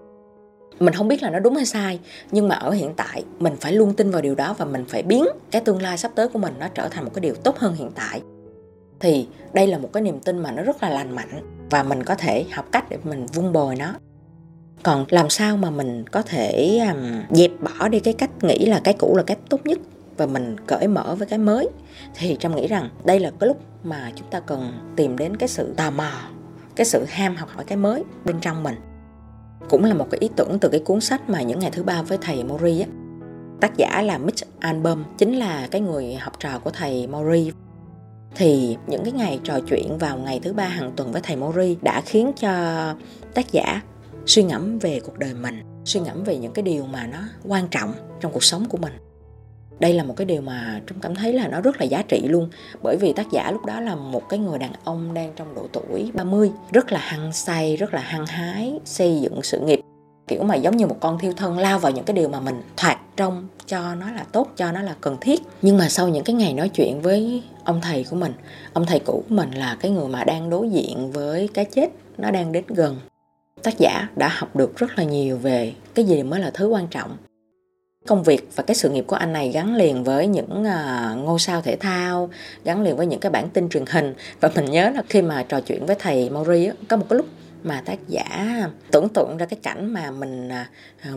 Mình 0.80 0.94
không 0.94 1.08
biết 1.08 1.22
là 1.22 1.30
nó 1.30 1.38
đúng 1.38 1.54
hay 1.54 1.66
sai, 1.66 2.00
nhưng 2.30 2.48
mà 2.48 2.54
ở 2.54 2.70
hiện 2.70 2.94
tại, 2.96 3.24
mình 3.38 3.56
phải 3.60 3.72
luôn 3.72 3.94
tin 3.94 4.10
vào 4.10 4.22
điều 4.22 4.34
đó 4.34 4.54
và 4.58 4.64
mình 4.64 4.84
phải 4.88 5.02
biến 5.02 5.24
cái 5.50 5.62
tương 5.62 5.82
lai 5.82 5.98
sắp 5.98 6.12
tới 6.14 6.28
của 6.28 6.38
mình 6.38 6.54
nó 6.60 6.68
trở 6.68 6.88
thành 6.88 7.04
một 7.04 7.10
cái 7.14 7.20
điều 7.20 7.34
tốt 7.34 7.58
hơn 7.58 7.74
hiện 7.74 7.90
tại. 7.94 8.22
Thì 9.00 9.28
đây 9.52 9.66
là 9.66 9.78
một 9.78 9.92
cái 9.92 10.02
niềm 10.02 10.20
tin 10.20 10.38
mà 10.38 10.52
nó 10.52 10.62
rất 10.62 10.82
là 10.82 10.88
lành 10.88 11.14
mạnh 11.14 11.66
và 11.70 11.82
mình 11.82 12.02
có 12.02 12.14
thể 12.14 12.44
học 12.52 12.66
cách 12.72 12.84
để 12.88 12.96
mình 13.04 13.26
vun 13.26 13.52
bồi 13.52 13.76
nó 13.76 13.94
còn 14.82 15.04
làm 15.08 15.30
sao 15.30 15.56
mà 15.56 15.70
mình 15.70 16.04
có 16.06 16.22
thể 16.22 16.78
um, 16.78 17.36
dẹp 17.36 17.50
bỏ 17.60 17.88
đi 17.88 18.00
cái 18.00 18.14
cách 18.14 18.30
nghĩ 18.44 18.66
là 18.66 18.80
cái 18.84 18.94
cũ 18.98 19.16
là 19.16 19.22
cách 19.22 19.38
tốt 19.48 19.60
nhất 19.64 19.78
và 20.16 20.26
mình 20.26 20.56
cởi 20.66 20.88
mở 20.88 21.14
với 21.18 21.28
cái 21.28 21.38
mới? 21.38 21.68
Thì 22.14 22.36
trâm 22.40 22.56
nghĩ 22.56 22.66
rằng 22.66 22.88
đây 23.04 23.20
là 23.20 23.30
cái 23.40 23.46
lúc 23.46 23.60
mà 23.84 24.12
chúng 24.16 24.30
ta 24.30 24.40
cần 24.40 24.72
tìm 24.96 25.18
đến 25.18 25.36
cái 25.36 25.48
sự 25.48 25.74
tò 25.76 25.90
mò 25.90 26.10
cái 26.78 26.84
sự 26.84 27.04
ham 27.08 27.36
học 27.36 27.48
hỏi 27.54 27.64
cái 27.64 27.78
mới 27.78 28.04
bên 28.24 28.40
trong 28.40 28.62
mình. 28.62 28.74
Cũng 29.68 29.84
là 29.84 29.94
một 29.94 30.06
cái 30.10 30.18
ý 30.20 30.28
tưởng 30.36 30.58
từ 30.60 30.68
cái 30.68 30.80
cuốn 30.80 31.00
sách 31.00 31.30
mà 31.30 31.42
những 31.42 31.58
ngày 31.58 31.70
thứ 31.70 31.82
ba 31.82 32.02
với 32.02 32.18
thầy 32.20 32.44
Mori 32.44 32.80
á. 32.80 32.86
Tác 33.60 33.76
giả 33.76 34.02
là 34.02 34.18
Mitch 34.18 34.60
Album 34.60 35.04
chính 35.18 35.38
là 35.38 35.68
cái 35.70 35.80
người 35.80 36.14
học 36.14 36.32
trò 36.40 36.58
của 36.58 36.70
thầy 36.70 37.06
Mori 37.06 37.52
thì 38.34 38.76
những 38.86 39.04
cái 39.04 39.12
ngày 39.12 39.40
trò 39.44 39.60
chuyện 39.68 39.98
vào 39.98 40.18
ngày 40.18 40.40
thứ 40.42 40.52
ba 40.52 40.64
hàng 40.64 40.92
tuần 40.96 41.12
với 41.12 41.22
thầy 41.24 41.36
Mori 41.36 41.76
đã 41.82 42.00
khiến 42.00 42.32
cho 42.40 42.50
tác 43.34 43.52
giả 43.52 43.80
suy 44.28 44.42
ngẫm 44.42 44.78
về 44.78 45.00
cuộc 45.04 45.18
đời 45.18 45.34
mình, 45.34 45.62
suy 45.84 46.00
ngẫm 46.00 46.24
về 46.24 46.36
những 46.36 46.52
cái 46.52 46.62
điều 46.62 46.84
mà 46.84 47.06
nó 47.06 47.18
quan 47.44 47.68
trọng 47.68 47.92
trong 48.20 48.32
cuộc 48.32 48.44
sống 48.44 48.64
của 48.68 48.78
mình. 48.78 48.92
Đây 49.80 49.94
là 49.94 50.04
một 50.04 50.14
cái 50.16 50.24
điều 50.24 50.42
mà 50.42 50.80
chúng 50.86 51.00
cảm 51.00 51.14
thấy 51.14 51.32
là 51.32 51.48
nó 51.48 51.60
rất 51.60 51.80
là 51.80 51.84
giá 51.84 52.02
trị 52.02 52.20
luôn, 52.28 52.50
bởi 52.82 52.96
vì 52.96 53.12
tác 53.12 53.26
giả 53.32 53.50
lúc 53.50 53.64
đó 53.64 53.80
là 53.80 53.94
một 53.94 54.22
cái 54.28 54.38
người 54.38 54.58
đàn 54.58 54.72
ông 54.84 55.14
đang 55.14 55.32
trong 55.36 55.54
độ 55.54 55.66
tuổi 55.72 56.10
30 56.14 56.50
rất 56.72 56.92
là 56.92 57.00
hăng 57.00 57.32
say, 57.32 57.76
rất 57.76 57.94
là 57.94 58.00
hăng 58.00 58.26
hái 58.26 58.80
xây 58.84 59.20
dựng 59.20 59.42
sự 59.42 59.60
nghiệp, 59.60 59.80
kiểu 60.28 60.42
mà 60.42 60.54
giống 60.54 60.76
như 60.76 60.86
một 60.86 60.96
con 61.00 61.18
thiêu 61.18 61.32
thân 61.36 61.58
lao 61.58 61.78
vào 61.78 61.92
những 61.92 62.04
cái 62.04 62.14
điều 62.14 62.28
mà 62.28 62.40
mình 62.40 62.62
thoạt 62.76 62.98
trong 63.16 63.48
cho 63.66 63.94
nó 63.94 64.10
là 64.12 64.24
tốt, 64.32 64.48
cho 64.56 64.72
nó 64.72 64.82
là 64.82 64.94
cần 65.00 65.16
thiết. 65.20 65.42
Nhưng 65.62 65.78
mà 65.78 65.88
sau 65.88 66.08
những 66.08 66.24
cái 66.24 66.34
ngày 66.34 66.52
nói 66.52 66.68
chuyện 66.68 67.00
với 67.00 67.42
ông 67.64 67.80
thầy 67.82 68.04
của 68.10 68.16
mình, 68.16 68.32
ông 68.72 68.86
thầy 68.86 68.98
cũ 68.98 69.24
của 69.28 69.34
mình 69.34 69.50
là 69.50 69.76
cái 69.80 69.90
người 69.90 70.08
mà 70.08 70.24
đang 70.24 70.50
đối 70.50 70.70
diện 70.70 71.12
với 71.12 71.48
cái 71.54 71.64
chết 71.64 71.88
nó 72.18 72.30
đang 72.30 72.52
đến 72.52 72.64
gần 72.68 72.96
tác 73.62 73.78
giả 73.78 74.08
đã 74.16 74.28
học 74.28 74.56
được 74.56 74.76
rất 74.76 74.98
là 74.98 75.04
nhiều 75.04 75.36
về 75.36 75.72
cái 75.94 76.04
gì 76.04 76.22
mới 76.22 76.40
là 76.40 76.50
thứ 76.50 76.68
quan 76.68 76.86
trọng. 76.86 77.16
Công 78.06 78.22
việc 78.22 78.48
và 78.56 78.62
cái 78.62 78.74
sự 78.74 78.90
nghiệp 78.90 79.04
của 79.06 79.16
anh 79.16 79.32
này 79.32 79.50
gắn 79.50 79.74
liền 79.74 80.04
với 80.04 80.26
những 80.26 80.64
à, 80.64 81.14
ngôi 81.18 81.38
sao 81.38 81.62
thể 81.62 81.76
thao, 81.76 82.30
gắn 82.64 82.82
liền 82.82 82.96
với 82.96 83.06
những 83.06 83.20
cái 83.20 83.30
bản 83.30 83.48
tin 83.48 83.68
truyền 83.68 83.84
hình. 83.86 84.14
Và 84.40 84.50
mình 84.54 84.64
nhớ 84.64 84.90
là 84.90 85.02
khi 85.08 85.22
mà 85.22 85.44
trò 85.48 85.60
chuyện 85.60 85.86
với 85.86 85.96
thầy 85.98 86.30
Maury 86.30 86.70
có 86.88 86.96
một 86.96 87.06
cái 87.08 87.16
lúc 87.16 87.26
mà 87.62 87.82
tác 87.84 87.98
giả 88.08 88.56
tưởng 88.90 89.08
tượng 89.08 89.36
ra 89.36 89.46
cái 89.46 89.58
cảnh 89.62 89.92
mà 89.92 90.10
mình 90.10 90.48
à, 90.48 90.68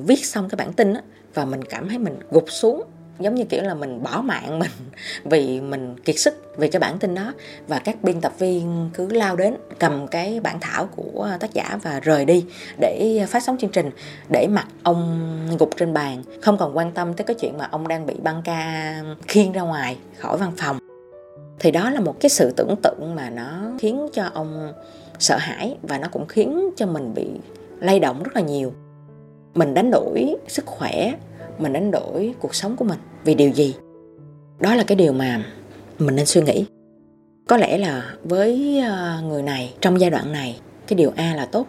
viết 0.06 0.26
xong 0.26 0.50
cái 0.50 0.56
bản 0.58 0.74
tin 0.74 0.94
và 1.34 1.46
mình 1.46 1.64
cảm 1.64 1.90
thấy 1.90 1.98
mình 1.98 2.16
gục 2.32 2.46
xuống 2.48 2.84
giống 3.24 3.36
như 3.36 3.44
kiểu 3.44 3.64
là 3.64 3.74
mình 3.74 4.04
bỏ 4.04 4.22
mạng 4.22 4.60
mình 4.60 4.72
vì 5.24 5.62
mình 5.62 5.96
kiệt 6.06 6.20
sức 6.20 6.58
vì 6.58 6.68
cái 6.68 6.80
bản 6.80 7.00
tin 7.00 7.16
đó. 7.16 7.34
Và 7.68 7.80
các 7.80 8.04
biên 8.04 8.22
tập 8.22 8.34
viên 8.40 8.90
cứ 8.94 9.10
lao 9.10 9.36
đến 9.36 9.56
cầm 9.80 10.08
cái 10.08 10.40
bản 10.40 10.58
thảo 10.62 10.90
của 10.96 11.30
tác 11.40 11.54
giả 11.54 11.80
và 11.84 12.00
rời 12.00 12.26
đi 12.26 12.46
để 12.80 13.26
phát 13.30 13.44
sóng 13.44 13.58
chương 13.58 13.70
trình, 13.70 13.90
để 14.30 14.48
mặc 14.48 14.68
ông 14.84 15.30
gục 15.60 15.78
trên 15.78 15.94
bàn. 15.94 16.24
Không 16.42 16.58
còn 16.58 16.78
quan 16.78 16.92
tâm 16.92 17.14
tới 17.14 17.26
cái 17.26 17.36
chuyện 17.40 17.58
mà 17.58 17.68
ông 17.72 17.88
đang 17.88 18.06
bị 18.06 18.14
băng 18.24 18.42
ca 18.46 18.96
khiêng 19.28 19.52
ra 19.52 19.62
ngoài 19.62 19.98
khỏi 20.18 20.38
văn 20.38 20.52
phòng. 20.58 20.80
Thì 21.60 21.72
đó 21.72 21.90
là 21.90 22.00
một 22.00 22.20
cái 22.20 22.30
sự 22.30 22.54
tưởng 22.58 22.76
tượng 22.84 23.16
mà 23.16 23.30
nó 23.30 23.62
khiến 23.80 24.08
cho 24.14 24.24
ông 24.34 24.74
sợ 25.20 25.38
hãi 25.38 25.78
và 25.82 25.98
nó 25.98 26.08
cũng 26.12 26.28
khiến 26.28 26.70
cho 26.76 26.86
mình 26.86 27.14
bị 27.14 27.28
lay 27.80 28.00
động 28.00 28.24
rất 28.24 28.36
là 28.36 28.42
nhiều. 28.42 28.74
Mình 29.54 29.74
đánh 29.74 29.92
đổi 29.92 30.36
sức 30.48 30.66
khỏe 30.66 31.14
mình 31.62 31.74
đánh 31.74 31.92
đổi 31.92 32.34
cuộc 32.40 32.56
sống 32.56 32.76
của 32.76 32.86
mình. 32.86 33.00
Vì 33.24 33.36
điều 33.36 33.50
gì? 33.50 33.76
Đó 34.60 34.76
là 34.76 34.84
cái 34.84 34.96
điều 34.96 35.14
mà 35.14 35.46
mình 36.00 36.16
nên 36.16 36.26
suy 36.26 36.42
nghĩ. 36.42 36.66
Có 37.48 37.58
lẽ 37.58 37.78
là 37.78 38.16
với 38.24 38.80
ờ, 38.80 39.22
người 39.28 39.44
này 39.44 39.74
trong 39.82 40.00
giai 40.00 40.10
đoạn 40.10 40.32
này, 40.32 40.60
cái 40.88 40.98
điều 40.98 41.12
a 41.16 41.36
là 41.36 41.46
tốt, 41.46 41.68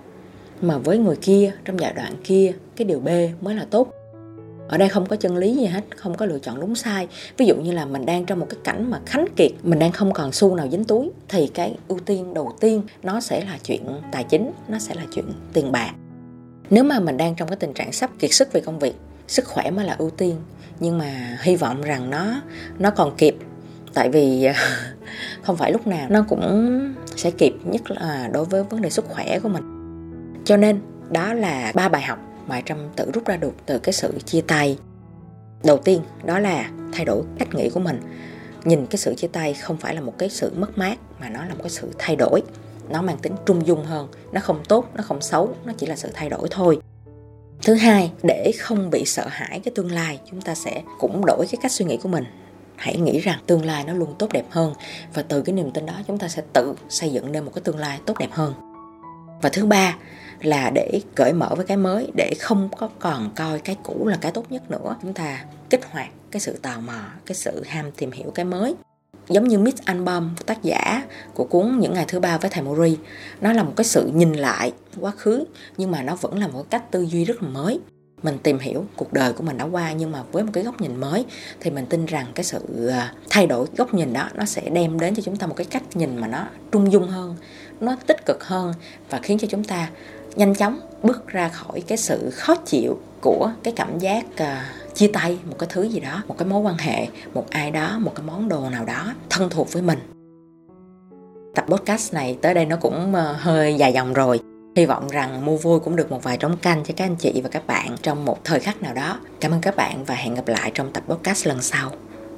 mà 0.61 0.79
với 0.79 0.99
người 0.99 1.17
kia 1.17 1.53
trong 1.65 1.81
giai 1.81 1.93
đoạn 1.93 2.15
kia, 2.25 2.53
cái 2.77 2.87
điều 2.87 3.01
b 3.01 3.09
mới 3.41 3.55
là 3.55 3.67
tốt. 3.71 3.93
Ở 4.69 4.79
đây 4.79 4.89
không 4.89 5.07
có 5.07 5.17
chân 5.17 5.37
lý 5.37 5.55
gì 5.55 5.67
hết, 5.67 5.85
không 5.97 6.15
có 6.15 6.27
lựa 6.27 6.39
chọn 6.39 6.61
đúng 6.61 6.75
sai. 6.75 7.09
Ví 7.37 7.47
dụ 7.47 7.57
như 7.57 7.73
là 7.73 7.87
mình 7.87 8.07
đang 8.07 8.25
trong 8.25 8.41
một 8.41 8.47
cái 8.51 8.59
cảnh 8.65 8.91
mà 8.91 9.01
khánh 9.07 9.27
kiệt, 9.37 9.51
mình 9.63 9.79
đang 9.79 9.93
không 9.93 10.13
còn 10.13 10.33
xu 10.33 10.55
nào 10.55 10.69
dính 10.71 10.85
túi, 10.85 11.11
thì 11.29 11.47
cái 11.47 11.77
ưu 11.89 11.99
tiên 11.99 12.35
đầu 12.35 12.53
tiên 12.61 12.83
nó 13.03 13.21
sẽ 13.21 13.45
là 13.45 13.59
chuyện 13.65 13.87
tài 14.13 14.25
chính, 14.25 14.51
nó 14.69 14.79
sẽ 14.79 14.95
là 14.95 15.03
chuyện 15.15 15.25
tiền 15.53 15.73
bạc. 15.73 15.93
Nếu 16.71 16.85
mà 16.85 17.01
mình 17.01 17.17
đang 17.17 17.35
trong 17.35 17.49
cái 17.49 17.57
tình 17.57 17.73
trạng 17.73 17.93
sắp 17.93 18.11
kiệt 18.19 18.33
sức 18.33 18.53
về 18.53 18.61
công 18.61 18.79
việc 18.79 18.95
sức 19.33 19.45
khỏe 19.47 19.71
mới 19.71 19.85
là 19.85 19.95
ưu 19.99 20.11
tiên. 20.11 20.37
Nhưng 20.81 20.99
mà 20.99 21.39
hy 21.43 21.57
vọng 21.57 21.83
rằng 21.83 22.11
nó 22.11 22.41
nó 22.79 22.91
còn 22.91 23.17
kịp. 23.17 23.37
Tại 23.95 24.11
vì, 24.11 24.49
không 25.43 25.57
phải 25.57 25.73
lúc 25.73 25.87
nào 25.87 26.07
nó 26.11 26.25
cũng 26.29 26.95
sẽ 27.17 27.31
kịp, 27.31 27.55
nhất 27.65 27.91
là 27.91 28.31
đối 28.33 28.45
với 28.45 28.65
vấn 28.65 28.83
đề 28.83 28.91
sức 28.91 29.05
khỏe 29.09 29.39
của 29.39 29.49
mình. 29.49 29.63
Cho 30.45 30.57
nên, 30.57 30.81
đó 31.11 31.35
là 31.35 31.73
ba 31.75 31.89
bài 31.89 32.03
học 32.03 32.19
mà 32.47 32.61
trâm 32.61 32.79
tự 32.97 33.11
rút 33.15 33.27
ra 33.27 33.37
được 33.37 33.53
từ 33.67 33.79
cái 33.79 33.93
sự 33.93 34.19
chia 34.25 34.41
tay. 34.41 34.79
Đầu 35.65 35.77
tiên, 35.77 36.01
đó 36.25 36.39
là 36.39 36.71
thay 36.93 37.05
đổi 37.05 37.23
cách 37.39 37.55
nghĩ 37.55 37.71
của 37.71 37.81
mình. 37.81 38.01
Nhìn 38.65 38.87
cái 38.87 38.99
sự 38.99 39.15
chia 39.15 39.29
tay 39.29 39.55
không 39.55 39.77
phải 39.77 39.95
là 39.95 40.01
một 40.01 40.19
cái 40.19 40.29
sự 40.29 40.53
mất 40.57 40.79
mát, 40.79 40.99
mà 41.21 41.29
nó 41.29 41.45
là 41.45 41.55
một 41.55 41.61
cái 41.63 41.71
sự 41.71 41.89
thay 41.99 42.17
đổi. 42.17 42.43
Nó 42.89 43.03
mang 43.03 43.19
tính 43.19 43.33
trung 43.47 43.67
dung 43.67 43.85
hơn. 43.85 44.09
Nó 44.33 44.41
không 44.41 44.61
tốt, 44.69 44.89
nó 44.95 45.03
không 45.03 45.21
xấu, 45.21 45.55
nó 45.65 45.73
chỉ 45.79 45.87
là 45.87 45.97
sự 45.97 46.09
thay 46.15 46.29
đổi 46.29 46.49
thôi 46.51 46.79
thứ 47.65 47.75
hai, 47.75 48.13
để 48.23 48.53
không 48.59 48.91
bị 48.91 49.05
sợ 49.05 49.27
hãi 49.29 49.61
cái 49.65 49.73
tương 49.75 49.93
lai, 49.93 50.21
chúng 50.31 50.41
ta 50.41 50.55
sẽ 50.55 50.83
cũng 50.99 51.27
đổi 51.27 51.47
cái 51.51 51.59
cách 51.63 51.73
suy 51.73 51.85
nghĩ 51.85 51.97
của 51.97 52.09
mình. 52.09 52.25
Hãy 52.77 52.97
nghĩ 52.97 53.21
rằng 53.21 53.39
tương 53.47 53.65
lai 53.65 53.85
nó 53.85 53.93
luôn 53.93 54.15
tốt 54.19 54.33
đẹp 54.33 54.45
hơn 54.51 54.75
và 55.15 55.23
từ 55.23 55.43
cái 55.43 55.55
niềm 55.55 55.71
tin 55.71 55.87
đó 55.87 55.95
chúng 56.07 56.19
ta 56.19 56.29
sẽ 56.29 56.43
tự 56.53 56.75
xây 56.89 57.13
dựng 57.13 57.33
nên 57.33 57.45
một 57.45 57.51
cái 57.55 57.63
tương 57.63 57.79
lai 57.79 58.01
tốt 58.07 58.19
đẹp 58.19 58.31
hơn. 58.31 58.55
Và 59.43 59.49
thứ 59.49 59.67
ba 59.67 59.97
là 60.41 60.71
để 60.75 61.01
cởi 61.15 61.33
mở 61.33 61.49
với 61.57 61.67
cái 61.67 61.77
mới, 61.77 62.09
để 62.17 62.35
không 62.41 62.69
có 62.79 62.89
còn 62.99 63.31
coi 63.37 63.59
cái 63.59 63.77
cũ 63.83 64.07
là 64.07 64.19
cái 64.21 64.33
tốt 64.33 64.47
nhất 64.51 64.71
nữa. 64.71 64.97
Chúng 65.03 65.15
ta 65.15 65.45
kích 65.71 65.85
hoạt 65.91 66.09
cái 66.31 66.41
sự 66.41 66.59
tò 66.63 66.81
mò, 66.81 67.01
cái 67.27 67.35
sự 67.35 67.63
ham 67.67 67.91
tìm 67.93 68.11
hiểu 68.11 68.31
cái 68.35 68.45
mới 68.45 68.75
giống 69.29 69.49
như 69.49 69.59
Miss 69.59 69.83
Album 69.85 70.35
tác 70.47 70.63
giả 70.63 71.03
của 71.35 71.45
cuốn 71.45 71.79
những 71.79 71.95
ngày 71.95 72.05
thứ 72.09 72.21
ba 72.21 72.39
với 72.39 72.51
thầy 72.51 72.63
Mori 72.63 72.97
nó 73.41 73.53
là 73.53 73.63
một 73.63 73.73
cái 73.77 73.85
sự 73.85 74.11
nhìn 74.15 74.33
lại 74.33 74.73
quá 75.01 75.11
khứ 75.11 75.45
nhưng 75.77 75.91
mà 75.91 76.03
nó 76.03 76.17
vẫn 76.17 76.39
là 76.39 76.49
một 76.49 76.71
cách 76.71 76.91
tư 76.91 77.03
duy 77.03 77.25
rất 77.25 77.43
là 77.43 77.49
mới. 77.49 77.81
Mình 78.23 78.39
tìm 78.43 78.59
hiểu 78.59 78.85
cuộc 78.97 79.13
đời 79.13 79.33
của 79.33 79.43
mình 79.43 79.59
đã 79.59 79.65
qua 79.65 79.93
nhưng 79.93 80.13
mà 80.13 80.23
với 80.33 80.45
một 80.45 80.51
cái 80.53 80.65
góc 80.65 80.81
nhìn 80.81 80.97
mới 81.01 81.25
thì 81.61 81.71
mình 81.71 81.87
tin 81.87 82.07
rằng 82.07 82.27
cái 82.35 82.45
sự 82.45 82.87
à, 82.87 83.15
thay 83.31 83.47
đổi 83.47 83.67
góc 83.77 83.95
nhìn 83.95 84.13
đó 84.13 84.29
nó 84.35 84.45
sẽ 84.45 84.63
đem 84.71 85.01
đến 85.01 85.15
cho 85.15 85.23
chúng 85.23 85.37
ta 85.37 85.47
một 85.47 85.55
cái 85.57 85.67
cách 85.71 85.83
nhìn 85.95 86.17
mà 86.17 86.27
nó 86.27 86.47
trung 86.73 86.93
dung 86.93 87.09
hơn 87.09 87.37
nó 87.81 87.97
tích 88.07 88.27
cực 88.27 88.45
hơn 88.45 88.75
và 89.11 89.19
khiến 89.23 89.39
cho 89.39 89.47
chúng 89.51 89.65
ta 89.65 89.91
nhanh 90.37 90.55
chóng 90.55 90.81
bước 91.03 91.29
ra 91.29 91.49
khỏi 91.49 91.81
cái 91.81 91.99
sự 91.99 92.31
khó 92.31 92.55
chịu 92.55 92.99
của 93.21 93.53
cái 93.63 93.75
cảm 93.77 93.99
giác 93.99 94.25
uh, 94.35 94.82
chia 94.95 95.11
tay 95.13 95.39
một 95.51 95.57
cái 95.59 95.69
thứ 95.73 95.83
gì 95.83 96.01
đó 96.01 96.23
một 96.29 96.35
cái 96.39 96.49
mối 96.49 96.61
quan 96.61 96.79
hệ 96.79 97.09
một 97.35 97.51
ai 97.51 97.71
đó 97.71 97.99
một 97.99 98.13
cái 98.15 98.27
món 98.27 98.49
đồ 98.49 98.71
nào 98.71 98.85
đó 98.85 99.15
thân 99.31 99.51
thuộc 99.51 99.73
với 99.73 99.83
mình. 99.83 99.99
Tập 101.55 101.65
podcast 101.69 102.15
này 102.15 102.39
tới 102.43 102.55
đây 102.55 102.67
nó 102.67 102.77
cũng 102.77 103.15
ờ, 103.15 103.33
hơi 103.39 103.75
dài 103.75 103.93
dòng 103.93 104.13
rồi. 104.13 104.41
Hy 104.77 104.87
vọng 104.87 105.09
rằng 105.09 105.45
mua 105.45 105.57
vui 105.57 105.81
cũng 105.81 105.97
được 105.97 106.11
một 106.11 106.23
vài 106.23 106.37
trống 106.37 106.57
canh 106.57 106.85
cho 106.85 106.95
các 106.97 107.05
anh 107.05 107.17
chị 107.17 107.41
và 107.43 107.49
các 107.49 107.67
bạn 107.67 107.97
trong 108.03 108.25
một 108.25 108.45
thời 108.45 108.61
khắc 108.61 108.83
nào 108.83 108.95
đó. 108.95 109.19
Cảm 109.41 109.53
ơn 109.53 109.61
các 109.61 109.77
bạn 109.77 110.05
và 110.05 110.15
hẹn 110.15 110.35
gặp 110.35 110.49
lại 110.49 110.71
trong 110.75 110.93
tập 110.93 111.03
podcast 111.09 111.47
lần 111.47 111.63
sau. 111.63 111.91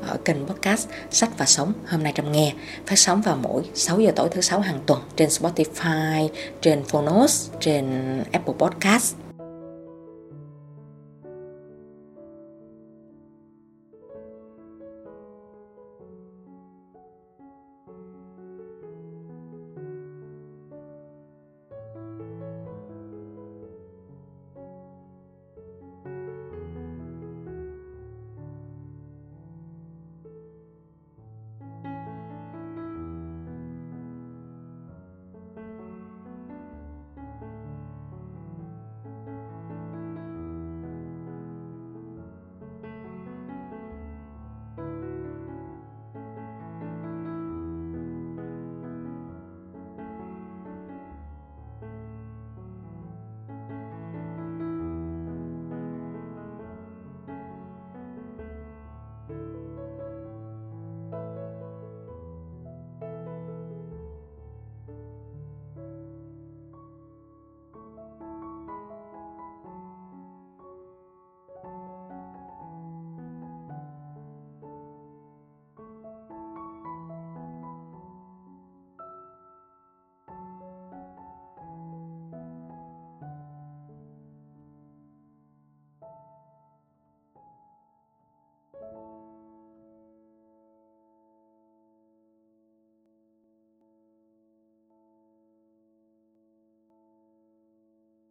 Ở 0.07 0.17
kênh 0.25 0.47
podcast 0.47 0.89
Sách 1.11 1.39
và 1.39 1.47
Sống 1.47 1.73
hôm 1.87 2.03
nay 2.03 2.13
trong 2.15 2.33
nghe. 2.33 2.53
Phát 2.87 2.99
sóng 2.99 3.23
vào 3.23 3.39
mỗi 3.43 3.63
6 3.75 4.01
giờ 4.01 4.13
tối 4.17 4.29
thứ 4.33 4.41
sáu 4.41 4.61
hàng 4.61 4.79
tuần 4.87 5.01
trên 5.17 5.29
Spotify, 5.29 6.29
trên 6.61 6.85
Phonos, 6.85 7.51
trên 7.61 7.85
Apple 8.33 8.55
Podcast. 8.59 9.24